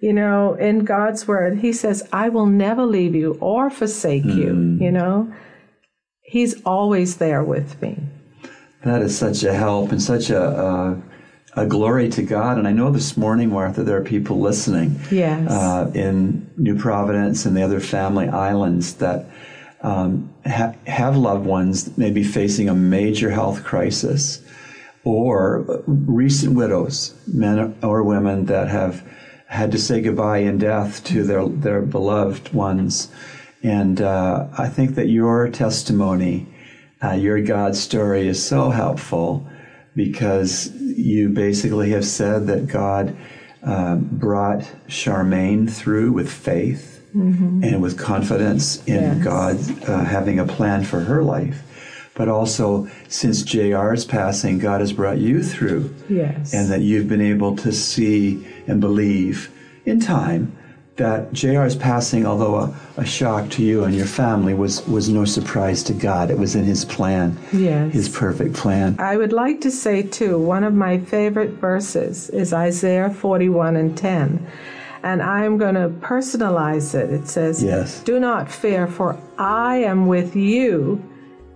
you 0.00 0.12
know, 0.12 0.54
in 0.54 0.84
God's 0.84 1.28
word, 1.28 1.58
He 1.58 1.72
says, 1.72 2.08
I 2.12 2.28
will 2.28 2.46
never 2.46 2.84
leave 2.84 3.14
you 3.14 3.36
or 3.40 3.70
forsake 3.70 4.24
you, 4.24 4.78
you 4.80 4.90
know. 4.90 5.32
He's 6.22 6.62
always 6.62 7.16
there 7.16 7.42
with 7.42 7.80
me. 7.82 7.98
That 8.84 9.02
is 9.02 9.16
such 9.18 9.42
a 9.42 9.52
help 9.52 9.90
and 9.92 10.00
such 10.00 10.30
a, 10.30 10.42
a, 10.42 11.02
a 11.62 11.66
glory 11.66 12.08
to 12.10 12.22
God. 12.22 12.56
And 12.56 12.66
I 12.68 12.72
know 12.72 12.90
this 12.90 13.16
morning, 13.16 13.50
Martha, 13.50 13.82
there 13.82 13.98
are 13.98 14.04
people 14.04 14.40
listening 14.40 14.98
Yes. 15.10 15.50
uh, 15.50 15.90
in 15.94 16.48
New 16.56 16.78
Providence 16.78 17.44
and 17.46 17.56
the 17.56 17.62
other 17.62 17.80
family 17.80 18.28
islands 18.28 18.94
that 18.94 19.26
um, 19.82 20.32
ha- 20.46 20.74
have 20.86 21.16
loved 21.16 21.44
ones 21.44 21.96
maybe 21.98 22.22
facing 22.22 22.68
a 22.68 22.74
major 22.74 23.30
health 23.30 23.64
crisis 23.64 24.42
or 25.04 25.82
recent 25.86 26.54
widows, 26.54 27.14
men 27.26 27.76
or 27.82 28.02
women 28.02 28.44
that 28.46 28.68
have 28.68 29.02
had 29.50 29.72
to 29.72 29.78
say 29.78 30.00
goodbye 30.00 30.38
in 30.38 30.58
death 30.58 31.02
to 31.04 31.24
their, 31.24 31.46
their 31.48 31.82
beloved 31.82 32.52
ones. 32.52 33.08
And 33.64 34.00
uh, 34.00 34.46
I 34.56 34.68
think 34.68 34.94
that 34.94 35.08
your 35.08 35.48
testimony, 35.48 36.46
uh, 37.02 37.12
your 37.12 37.42
God 37.42 37.74
story 37.74 38.28
is 38.28 38.40
so 38.44 38.70
helpful 38.70 39.44
because 39.96 40.70
you 40.76 41.30
basically 41.30 41.90
have 41.90 42.04
said 42.04 42.46
that 42.46 42.68
God 42.68 43.16
uh, 43.64 43.96
brought 43.96 44.60
Charmaine 44.86 45.68
through 45.68 46.12
with 46.12 46.30
faith 46.30 47.04
and 47.64 47.82
with 47.82 47.98
confidence 47.98 48.76
in 48.86 49.02
Yes. 49.02 49.24
God 49.24 49.88
uh, 49.88 50.04
having 50.04 50.38
a 50.38 50.46
plan 50.46 50.84
for 50.84 51.00
her 51.00 51.24
life. 51.24 51.60
But 52.20 52.28
also, 52.28 52.86
since 53.08 53.42
JR's 53.42 54.04
passing, 54.04 54.58
God 54.58 54.82
has 54.82 54.92
brought 54.92 55.16
you 55.16 55.42
through 55.42 55.94
Yes. 56.06 56.52
and 56.52 56.70
that 56.70 56.82
you've 56.82 57.08
been 57.08 57.22
able 57.22 57.56
to 57.56 57.72
see 57.72 58.46
and 58.66 58.78
believe 58.78 59.50
in 59.86 60.00
time 60.00 60.54
that 60.96 61.32
JR's 61.32 61.76
passing, 61.76 62.26
although 62.26 62.56
a, 62.56 62.74
a 62.98 63.06
shock 63.06 63.48
to 63.52 63.62
you 63.62 63.84
and 63.84 63.94
your 63.94 64.04
family, 64.04 64.52
was, 64.52 64.86
was 64.86 65.08
no 65.08 65.24
surprise 65.24 65.82
to 65.84 65.94
God. 65.94 66.30
It 66.30 66.36
was 66.36 66.54
in 66.54 66.64
His 66.64 66.84
plan, 66.84 67.38
Yes. 67.54 67.94
His 67.94 68.10
perfect 68.10 68.52
plan. 68.54 68.96
I 68.98 69.16
would 69.16 69.32
like 69.32 69.62
to 69.62 69.70
say, 69.70 70.02
too, 70.02 70.36
one 70.38 70.62
of 70.62 70.74
my 70.74 70.98
favorite 70.98 71.52
verses 71.52 72.28
is 72.28 72.52
Isaiah 72.52 73.08
41 73.08 73.76
and 73.76 73.96
10. 73.96 74.46
And 75.02 75.22
I'm 75.22 75.56
going 75.56 75.76
to 75.76 75.88
personalize 76.06 76.94
it. 76.94 77.08
It 77.10 77.28
says, 77.28 77.62
Yes. 77.64 78.02
Do 78.02 78.20
not 78.20 78.52
fear, 78.52 78.86
for 78.86 79.18
I 79.38 79.76
am 79.78 80.06
with 80.06 80.36
you. 80.36 81.02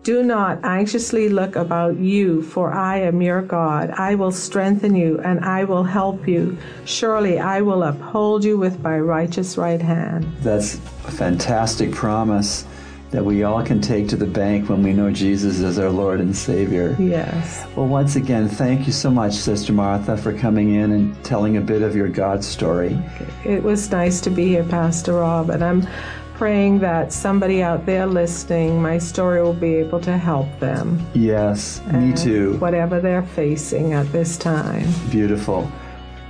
Do 0.05 0.23
not 0.23 0.63
anxiously 0.65 1.31
look 1.31 1.57
about 1.57 1.97
you, 1.97 2.43
for 2.43 2.71
I 2.75 2.99
am 3.01 3.23
your 3.23 3.41
God. 3.41 3.89
I 3.93 4.17
will 4.17 4.33
strengthen 4.33 4.95
you 4.95 5.19
and 5.21 5.43
I 5.43 5.65
will 5.65 5.83
help 5.83 6.29
you. 6.29 6.59
Surely 6.85 7.39
I 7.39 7.63
will 7.63 7.83
uphold 7.83 8.45
you 8.45 8.59
with 8.59 8.83
my 8.83 9.01
righteous 9.01 9.57
right 9.57 9.81
hand. 9.81 10.27
That's 10.43 10.75
a 10.75 11.11
fantastic 11.11 11.91
promise 11.91 12.67
that 13.13 13.25
we 13.25 13.45
all 13.45 13.65
can 13.65 13.81
take 13.81 14.07
to 14.09 14.17
the 14.17 14.27
bank 14.27 14.69
when 14.69 14.83
we 14.83 14.93
know 14.93 15.11
Jesus 15.11 15.63
as 15.63 15.79
our 15.79 15.89
Lord 15.89 16.21
and 16.21 16.37
Savior. 16.37 16.95
Yes. 16.99 17.65
Well, 17.75 17.87
once 17.87 18.17
again, 18.17 18.47
thank 18.47 18.87
you 18.87 18.93
so 18.93 19.11
much, 19.11 19.33
Sister 19.33 19.73
Martha, 19.73 20.19
for 20.19 20.37
coming 20.37 20.75
in 20.75 20.93
and 20.93 21.25
telling 21.25 21.57
a 21.57 21.63
bit 21.63 21.81
of 21.81 21.97
your 21.97 22.09
God 22.09 22.45
story. 22.45 22.99
It 23.47 23.63
was 23.63 23.91
nice 23.91 24.21
to 24.21 24.31
be 24.31 24.49
here, 24.49 24.65
Pastor 24.65 25.15
Rob, 25.15 25.49
and 25.49 25.65
I'm 25.65 25.89
praying 26.35 26.81
that 26.81 27.13
somebody 27.13 27.63
out 27.63 27.87
there 27.87 28.07
listening, 28.07 28.83
my 28.83 28.99
story 28.99 29.41
will 29.43 29.55
be 29.55 29.75
able 29.77 30.01
to 30.01 30.19
help 30.19 30.49
them. 30.59 31.05
Yes, 31.15 31.81
me 31.93 32.13
too. 32.13 32.59
Whatever 32.59 33.01
they're 33.01 33.23
facing 33.23 33.93
at 33.93 34.11
this 34.13 34.37
time. 34.37 34.87
Beautiful. 35.11 35.71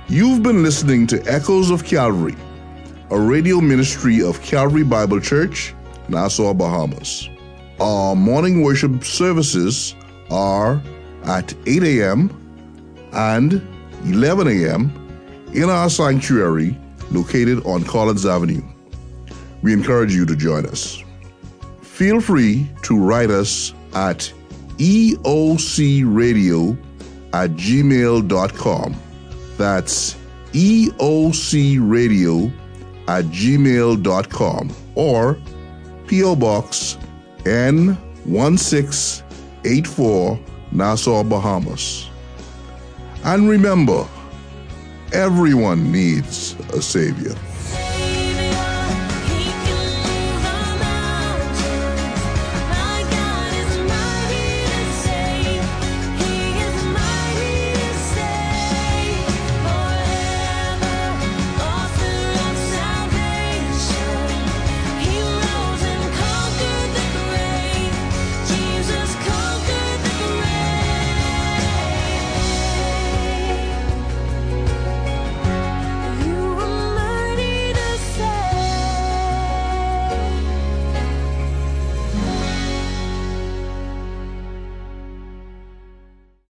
You've 0.07 0.43
been 0.43 0.61
listening 0.61 1.07
to 1.07 1.21
Echoes 1.25 1.71
of 1.71 1.83
Calvary, 1.83 2.35
a 3.09 3.19
radio 3.19 3.59
ministry 3.59 4.21
of 4.21 4.41
Calvary 4.43 4.83
Bible 4.83 5.19
Church, 5.19 5.73
Nassau, 6.07 6.53
Bahamas. 6.53 7.27
Our 7.79 8.15
morning 8.15 8.61
worship 8.61 9.03
services 9.03 9.95
are 10.29 10.81
at 11.25 11.53
8 11.65 11.83
a.m. 11.83 12.29
and 13.13 13.61
11 14.05 14.47
a.m. 14.47 15.49
in 15.53 15.69
our 15.69 15.89
sanctuary 15.89 16.77
located 17.11 17.65
on 17.65 17.83
Collins 17.83 18.25
Avenue. 18.25 18.61
We 19.65 19.73
encourage 19.73 20.13
you 20.13 20.25
to 20.27 20.35
join 20.35 20.67
us. 20.67 21.03
Feel 21.81 22.21
free 22.21 22.69
to 22.83 22.99
write 22.99 23.31
us 23.31 23.73
at 23.95 24.31
eocradio 24.77 26.77
at 27.33 27.49
gmail.com. 27.49 28.95
That's 29.57 30.15
eocradio 30.51 32.53
at 33.07 33.25
gmail.com 33.25 34.69
or 34.93 35.39
P.O. 36.05 36.35
Box 36.35 36.99
N1684 37.45 40.39
Nassau, 40.73 41.23
Bahamas. 41.23 42.07
And 43.23 43.49
remember, 43.49 44.07
everyone 45.11 45.91
needs 45.91 46.53
a 46.71 46.83
Savior. 46.83 47.35